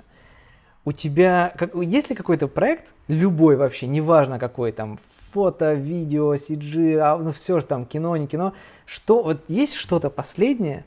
у 0.83 0.91
тебя, 0.91 1.53
как, 1.57 1.73
есть 1.75 2.09
ли 2.09 2.15
какой-то 2.17 2.49
проект, 2.49 2.91
любой 3.07 3.55
вообще, 3.55 3.87
неважно 3.87 4.37
какой 4.37 4.73
там, 4.73 4.99
фото, 5.31 5.71
видео, 5.71 6.33
CG, 6.33 6.97
а, 6.97 7.17
ну 7.17 7.31
все 7.31 7.61
же 7.61 7.65
там, 7.65 7.85
кино, 7.85 8.17
не 8.17 8.27
кино. 8.27 8.51
Что, 8.85 9.23
вот 9.23 9.45
есть 9.47 9.75
что-то 9.75 10.09
последнее, 10.09 10.83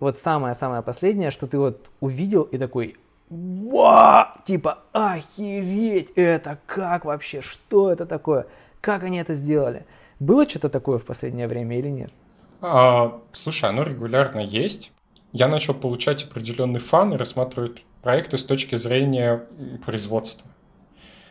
вот 0.00 0.16
самое-самое 0.16 0.80
последнее, 0.80 1.30
что 1.30 1.46
ты 1.46 1.58
вот 1.58 1.90
увидел 2.00 2.44
и 2.44 2.56
такой, 2.56 2.96
Ва! 3.28 4.40
Типа, 4.46 4.78
охереть, 4.92 6.10
это 6.16 6.58
как 6.64 7.04
вообще, 7.04 7.42
что 7.42 7.92
это 7.92 8.06
такое, 8.06 8.46
как 8.80 9.02
они 9.02 9.18
это 9.18 9.34
сделали? 9.34 9.84
Было 10.20 10.48
что-то 10.48 10.70
такое 10.70 10.96
в 10.96 11.04
последнее 11.04 11.48
время 11.48 11.78
или 11.78 11.90
нет? 11.90 12.12
А, 12.60 13.20
слушай, 13.32 13.68
оно 13.68 13.82
регулярно 13.82 14.40
есть. 14.40 14.92
Я 15.32 15.48
начал 15.48 15.74
получать 15.74 16.24
определенный 16.24 16.80
фан 16.80 17.12
и 17.14 17.16
рассматривать 17.16 17.84
проекты 18.02 18.38
с 18.38 18.44
точки 18.44 18.76
зрения 18.76 19.44
производства. 19.84 20.48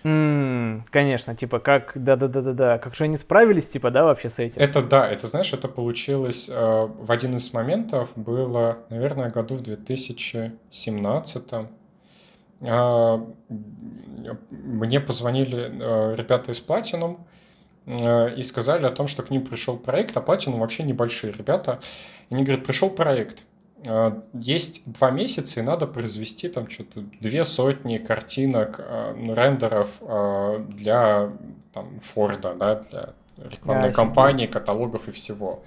Mm, 0.05 0.81
конечно, 0.91 1.35
типа 1.35 1.57
как, 1.57 1.93
да-да-да-да-да, 1.95 2.77
как 2.77 2.93
же 2.93 3.05
они 3.05 3.17
справились, 3.17 3.67
типа, 3.69 3.89
да, 3.89 4.03
вообще 4.03 4.29
с 4.29 4.38
этим? 4.38 4.61
Это 4.61 4.83
да, 4.83 5.07
это, 5.09 5.25
знаешь, 5.25 5.51
это 5.51 5.67
получилось 5.67 6.45
э, 6.47 6.53
в 6.53 7.11
один 7.11 7.35
из 7.38 7.51
моментов, 7.53 8.11
было, 8.15 8.77
наверное, 8.91 9.31
году 9.31 9.55
в 9.55 9.63
2017 9.63 11.53
э, 12.61 13.19
мне 14.51 14.99
позвонили 14.99 15.71
э, 15.73 16.15
ребята 16.15 16.51
из 16.51 16.61
Platinum 16.61 17.17
и 17.87 18.41
сказали 18.43 18.85
о 18.85 18.91
том, 18.91 19.07
что 19.07 19.21
к 19.21 19.29
ним 19.29 19.45
пришел 19.45 19.77
проект, 19.77 20.17
а 20.17 20.21
Platinum 20.21 20.59
вообще 20.59 20.83
небольшие 20.83 21.31
ребята. 21.31 21.79
И 22.29 22.33
они 22.33 22.43
говорят, 22.43 22.65
пришел 22.65 22.89
проект, 22.89 23.43
а, 23.87 24.23
есть 24.33 24.81
два 24.85 25.11
месяца, 25.11 25.59
и 25.59 25.63
надо 25.63 25.87
произвести 25.87 26.47
там 26.47 26.69
что-то 26.69 27.01
две 27.19 27.43
сотни 27.43 27.97
картинок, 27.97 28.79
а, 28.79 29.13
ну, 29.13 29.33
рендеров 29.33 29.99
для 30.69 31.31
там, 31.73 31.99
Форда, 31.99 32.53
да, 32.55 32.75
для 32.75 33.13
рекламной 33.37 33.89
да, 33.89 33.93
кампании, 33.93 34.47
каталогов 34.47 35.07
и 35.07 35.11
всего. 35.11 35.63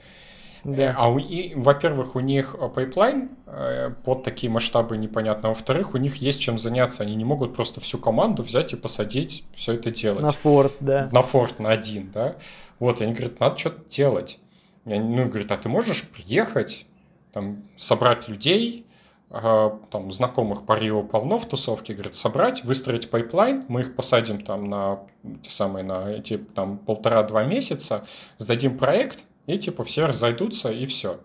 Да. 0.76 0.94
А 0.96 1.08
у, 1.08 1.18
и, 1.18 1.54
во-первых, 1.54 2.14
у 2.14 2.20
них 2.20 2.56
пайплайн 2.74 3.30
э, 3.46 3.90
под 4.04 4.22
такие 4.22 4.50
масштабы 4.50 4.96
непонятно. 4.96 5.50
Во-вторых, 5.50 5.94
у 5.94 5.98
них 5.98 6.16
есть 6.16 6.40
чем 6.40 6.58
заняться. 6.58 7.02
Они 7.02 7.14
не 7.14 7.24
могут 7.24 7.54
просто 7.54 7.80
всю 7.80 7.98
команду 7.98 8.42
взять 8.42 8.72
и 8.72 8.76
посадить 8.76 9.44
все 9.54 9.74
это 9.74 9.90
делать. 9.90 10.22
На 10.22 10.32
форт, 10.32 10.74
да. 10.80 11.08
На 11.12 11.22
форт, 11.22 11.58
на 11.58 11.70
один, 11.70 12.10
да. 12.12 12.36
Вот, 12.78 13.00
и 13.00 13.04
они 13.04 13.14
говорят, 13.14 13.40
надо 13.40 13.58
что-то 13.58 13.88
делать. 13.88 14.38
Я, 14.84 15.00
ну, 15.00 15.26
говорит, 15.28 15.50
а 15.52 15.56
ты 15.56 15.68
можешь 15.68 16.02
приехать, 16.04 16.86
там, 17.32 17.62
собрать 17.76 18.28
людей, 18.28 18.86
там, 19.30 20.10
знакомых 20.12 20.64
по 20.64 20.78
Рио 20.78 21.02
полно 21.02 21.38
в 21.38 21.46
тусовке, 21.46 21.92
говорит, 21.92 22.14
собрать, 22.14 22.64
выстроить 22.64 23.10
пайплайн, 23.10 23.64
мы 23.68 23.82
их 23.82 23.94
посадим 23.94 24.42
там 24.42 24.70
на 24.70 25.00
те 25.42 25.50
самые, 25.50 25.84
на 25.84 26.10
эти 26.10 26.38
там 26.38 26.78
полтора-два 26.78 27.44
месяца, 27.44 28.06
сдадим 28.38 28.78
проект, 28.78 29.24
и 29.48 29.58
типа 29.58 29.82
все 29.82 30.06
разойдутся, 30.06 30.70
и 30.70 30.84
все. 30.84 31.20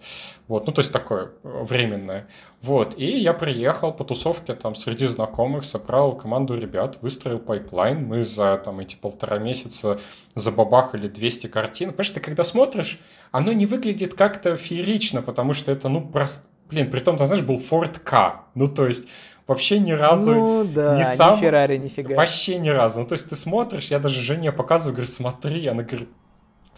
Вот, 0.47 0.65
ну 0.65 0.73
то 0.73 0.79
есть 0.79 0.93
такое 0.93 1.31
временное. 1.43 2.27
Вот, 2.61 2.97
и 2.97 3.05
я 3.05 3.33
приехал 3.33 3.91
по 3.91 4.05
тусовке 4.05 4.55
там 4.55 4.75
среди 4.75 5.07
знакомых, 5.07 5.65
собрал 5.65 6.15
команду 6.15 6.57
ребят, 6.57 6.97
выстроил 7.01 7.39
пайплайн, 7.39 8.05
мы 8.05 8.23
за 8.23 8.57
там 8.63 8.79
эти 8.79 8.95
полтора 8.95 9.39
месяца 9.39 9.99
забабахали 10.35 11.09
200 11.09 11.47
картин. 11.47 11.89
Потому 11.91 12.05
что 12.05 12.15
ты 12.15 12.19
когда 12.21 12.45
смотришь, 12.45 12.99
оно 13.31 13.51
не 13.51 13.65
выглядит 13.65 14.13
как-то 14.13 14.55
феерично, 14.55 15.21
потому 15.21 15.53
что 15.53 15.71
это, 15.71 15.89
ну, 15.89 16.01
просто... 16.01 16.45
Блин, 16.69 16.89
при 16.89 17.01
том, 17.01 17.17
ты 17.17 17.25
знаешь, 17.25 17.43
был 17.43 17.59
Ford 17.59 17.99
K. 17.99 18.45
Ну, 18.55 18.67
то 18.67 18.87
есть, 18.87 19.07
вообще 19.47 19.79
ни 19.79 19.91
разу 19.91 20.33
ну, 20.33 20.63
да, 20.63 20.97
не 20.97 21.03
сам... 21.03 21.35
Ни 21.35 21.41
Феррари, 21.41 21.77
нифига. 21.77 22.15
Вообще 22.15 22.57
ни 22.57 22.69
разу. 22.69 23.01
Ну, 23.01 23.05
то 23.05 23.13
есть, 23.13 23.29
ты 23.29 23.35
смотришь, 23.35 23.87
я 23.87 23.99
даже 23.99 24.21
Жене 24.21 24.53
показываю, 24.53 24.93
говорю, 24.95 25.11
смотри, 25.11 25.67
она 25.67 25.83
говорит, 25.83 26.09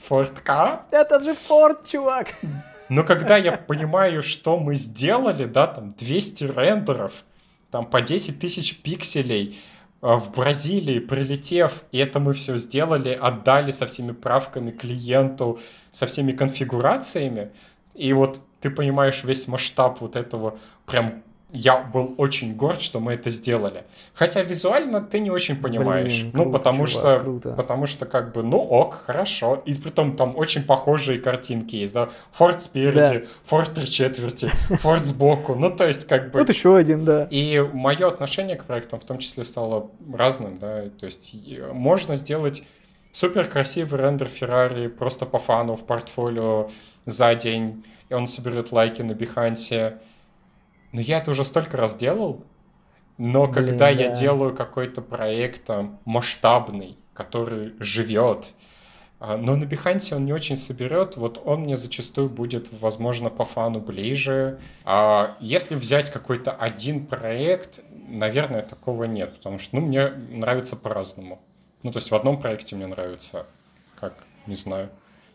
Ford 0.08 0.42
K? 0.44 0.86
Это 0.92 1.20
же 1.20 1.36
Ford, 1.50 1.78
чувак! 1.90 2.28
Но 2.90 3.04
когда 3.04 3.38
я 3.38 3.54
понимаю, 3.54 4.22
что 4.22 4.60
мы 4.60 4.76
сделали, 4.76 5.46
да, 5.46 5.68
там 5.68 5.92
200 5.92 6.44
рендеров, 6.44 7.14
там 7.72 7.86
по 7.86 8.02
10 8.02 8.40
тысяч 8.40 8.78
пикселей, 8.78 9.60
а, 10.02 10.20
в 10.20 10.32
Бразилии, 10.32 11.00
прилетев, 11.00 11.84
и 11.92 11.98
это 11.98 12.20
мы 12.20 12.34
все 12.34 12.58
сделали, 12.58 13.10
отдали 13.10 13.72
со 13.72 13.88
всеми 13.88 14.12
правками 14.12 14.72
клиенту, 14.72 15.60
со 15.92 16.06
всеми 16.06 16.32
конфигурациями, 16.32 17.52
и 17.96 18.14
вот 18.14 18.40
ты 18.62 18.70
понимаешь 18.70 19.24
весь 19.24 19.48
масштаб 19.48 20.02
вот 20.02 20.16
этого 20.16 20.60
прям 20.86 21.24
я 21.56 21.78
был 21.78 22.14
очень 22.18 22.56
горд, 22.56 22.82
что 22.82 23.00
мы 23.00 23.14
это 23.14 23.30
сделали. 23.30 23.84
Хотя 24.14 24.42
визуально 24.44 25.02
ты 25.02 25.20
не 25.20 25.32
очень 25.32 25.56
понимаешь. 25.56 26.24
Блин, 26.24 26.32
ну, 26.34 26.52
потому 26.52 26.86
чувак, 26.86 26.90
что, 26.90 27.20
круто. 27.20 27.54
потому 27.54 27.88
что 27.88 28.06
как 28.06 28.34
бы, 28.34 28.44
ну 28.44 28.58
ок, 28.58 29.04
хорошо. 29.06 29.64
И 29.66 29.74
при 29.74 29.90
том 29.90 30.16
там 30.16 30.36
очень 30.38 30.64
похожие 30.64 31.20
картинки 31.20 31.78
есть, 31.78 31.94
да. 31.94 32.10
Форд 32.34 32.62
спереди, 32.62 33.20
да. 33.20 33.26
Форд 33.46 33.74
три 33.74 33.88
четверти, 33.88 34.48
Форд 34.82 35.06
сбоку. 35.06 35.56
Ну, 35.56 35.76
то 35.76 35.88
есть 35.88 36.06
как 36.06 36.32
бы... 36.32 36.40
Вот 36.40 36.50
еще 36.50 36.76
один, 36.76 37.06
да. 37.06 37.28
И 37.32 37.60
мое 37.74 38.08
отношение 38.08 38.58
к 38.58 38.66
проектам 38.66 39.00
в 39.00 39.06
том 39.06 39.18
числе 39.20 39.44
стало 39.44 39.92
разным, 40.14 40.60
да. 40.60 40.84
То 41.00 41.06
есть 41.06 41.34
можно 41.72 42.16
сделать 42.16 42.64
супер 43.12 43.48
красивый 43.48 44.00
рендер 44.00 44.28
Феррари 44.28 44.88
просто 44.88 45.26
по 45.26 45.40
фану 45.40 45.76
в 45.76 45.86
портфолио 45.86 46.70
за 47.06 47.34
день, 47.36 47.86
и 48.10 48.14
он 48.14 48.28
соберет 48.28 48.72
лайки 48.72 49.02
на 49.02 49.14
Бихансе 49.14 50.00
но 50.96 51.02
я 51.02 51.18
это 51.18 51.32
уже 51.32 51.44
столько 51.44 51.76
раз 51.76 51.98
делал, 51.98 52.46
но 53.18 53.48
Блин, 53.48 53.54
когда 53.54 53.78
да. 53.78 53.90
я 53.90 54.12
делаю 54.12 54.56
какой-то 54.56 55.02
проект 55.02 55.66
там, 55.66 56.00
масштабный, 56.06 56.98
который 57.14 57.74
живет, 57.80 58.54
а, 59.20 59.36
но 59.36 59.58
на 59.58 59.66
Behance 59.66 60.16
он 60.16 60.24
не 60.24 60.32
очень 60.32 60.56
соберет, 60.56 61.18
вот 61.18 61.42
он 61.44 61.64
мне 61.64 61.76
зачастую 61.76 62.30
будет, 62.30 62.70
возможно, 62.72 63.30
по 63.30 63.44
фану 63.44 63.82
ближе. 63.82 64.58
А 64.86 65.36
если 65.42 65.76
взять 65.76 66.10
какой-то 66.12 66.52
один 66.52 67.08
проект, 67.08 67.84
наверное, 68.08 68.62
такого 68.62 69.04
нет, 69.04 69.36
потому 69.36 69.60
что, 69.60 69.76
ну, 69.76 69.82
мне 69.82 70.08
нравится 70.08 70.78
по-разному. 70.78 71.42
Ну, 71.84 71.92
то 71.92 72.00
есть 72.00 72.10
в 72.10 72.16
одном 72.16 72.40
проекте 72.40 72.78
мне 72.78 72.88
нравится, 72.88 73.48
как, 74.00 74.14
не 74.48 74.56
знаю, 74.56 74.92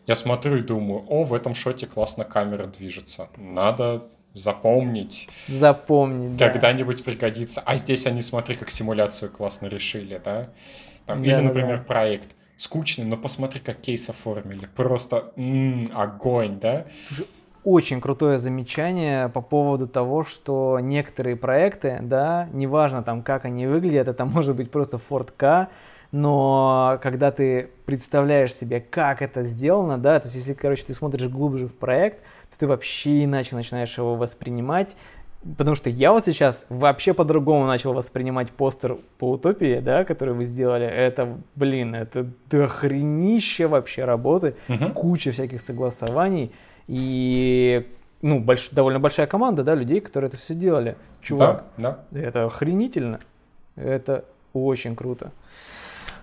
я 0.07 0.15
смотрю 0.15 0.57
и 0.57 0.61
думаю, 0.63 1.05
о, 1.07 1.23
в 1.23 1.35
этом 1.35 1.53
шоте 1.53 1.85
классно 1.85 2.23
камера 2.23 2.65
движется. 2.65 3.29
Надо 3.37 4.07
запомнить. 4.33 5.29
Запомнить, 5.47 6.37
Когда-нибудь 6.37 6.97
да. 6.97 7.03
пригодится. 7.03 7.61
А 7.65 7.75
здесь 7.75 8.05
они, 8.05 8.21
смотри, 8.21 8.55
как 8.55 8.69
симуляцию 8.69 9.31
классно 9.31 9.67
решили, 9.67 10.21
да? 10.23 10.49
Там, 11.05 11.23
да 11.23 11.37
или, 11.37 11.45
например, 11.45 11.77
да. 11.77 11.83
проект 11.83 12.35
скучный, 12.57 13.05
но 13.05 13.17
посмотри, 13.17 13.59
как 13.59 13.81
кейс 13.81 14.07
оформили. 14.09 14.67
Просто 14.75 15.31
м-м, 15.35 15.91
огонь, 15.93 16.59
да? 16.59 16.85
Слушай, 17.07 17.27
очень 17.63 18.01
крутое 18.01 18.37
замечание 18.37 19.29
по 19.29 19.41
поводу 19.41 19.87
того, 19.87 20.23
что 20.23 20.79
некоторые 20.79 21.35
проекты, 21.35 21.99
да, 22.01 22.49
неважно 22.53 23.03
там, 23.03 23.21
как 23.21 23.45
они 23.45 23.67
выглядят, 23.67 24.07
это 24.07 24.25
может 24.25 24.55
быть 24.55 24.71
просто 24.71 24.99
Ford 25.09 25.29
K, 25.35 25.69
но 26.11 26.99
когда 27.01 27.31
ты 27.31 27.69
представляешь 27.85 28.53
себе, 28.53 28.81
как 28.81 29.21
это 29.21 29.43
сделано, 29.43 29.97
да, 29.97 30.19
то 30.19 30.27
есть 30.27 30.35
если, 30.35 30.53
короче, 30.53 30.83
ты 30.83 30.93
смотришь 30.93 31.27
глубже 31.27 31.67
в 31.67 31.75
проект, 31.75 32.19
то 32.51 32.59
ты 32.59 32.67
вообще 32.67 33.23
иначе 33.23 33.55
начинаешь 33.55 33.97
его 33.97 34.15
воспринимать, 34.15 34.95
потому 35.57 35.75
что 35.75 35.89
я 35.89 36.11
вот 36.11 36.25
сейчас 36.25 36.65
вообще 36.69 37.13
по-другому 37.13 37.65
начал 37.65 37.93
воспринимать 37.93 38.51
постер 38.51 38.97
по 39.17 39.31
утопии, 39.31 39.79
да, 39.79 40.03
который 40.03 40.33
вы 40.33 40.43
сделали. 40.43 40.85
Это, 40.85 41.37
блин, 41.55 41.95
это 41.95 42.27
дохренище 42.49 43.67
вообще 43.67 44.03
работы, 44.03 44.55
угу. 44.67 44.89
куча 44.89 45.31
всяких 45.31 45.61
согласований 45.61 46.51
и 46.87 47.87
ну, 48.21 48.39
больш, 48.39 48.69
довольно 48.69 48.99
большая 48.99 49.27
команда, 49.27 49.63
да, 49.63 49.75
людей, 49.75 50.01
которые 50.01 50.27
это 50.27 50.37
все 50.37 50.53
делали. 50.53 50.95
Чувак, 51.21 51.63
да, 51.77 51.99
да. 52.11 52.19
это 52.19 52.45
охренительно. 52.45 53.19
Это 53.75 54.25
очень 54.53 54.95
круто. 54.95 55.31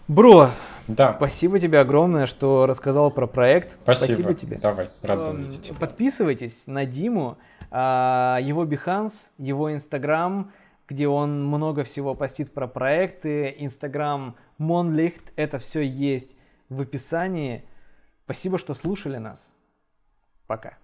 Бро, 0.09 0.51
да. 0.87 1.15
спасибо 1.17 1.59
тебе 1.59 1.81
огромное, 1.81 2.25
что 2.25 2.67
рассказал 2.67 3.11
про 3.11 3.27
проект. 3.27 3.79
Спасибо, 3.83 4.13
спасибо 4.15 4.35
тебе. 4.35 4.57
Давай, 4.57 4.91
рад 5.03 5.19
был 5.19 5.37
видеть 5.37 5.63
тебя. 5.63 5.77
Подписывайтесь 5.79 6.67
на 6.67 6.87
Диму, 6.87 7.37
а, 7.71 8.39
его 8.41 8.65
Behance, 8.65 9.31
его 9.37 9.71
Instagram, 9.71 10.51
где 10.89 11.07
он 11.07 11.47
много 11.47 11.85
всего 11.85 12.15
постит 12.15 12.55
про 12.55 12.67
проекты, 12.67 13.55
Instagram 13.59 14.35
Monlicht, 14.59 15.31
это 15.37 15.59
все 15.59 15.83
есть 15.83 16.37
в 16.71 16.81
описании. 16.81 17.65
Спасибо, 18.25 18.59
что 18.59 18.73
слушали 18.73 19.19
нас. 19.19 19.55
Пока. 20.47 20.79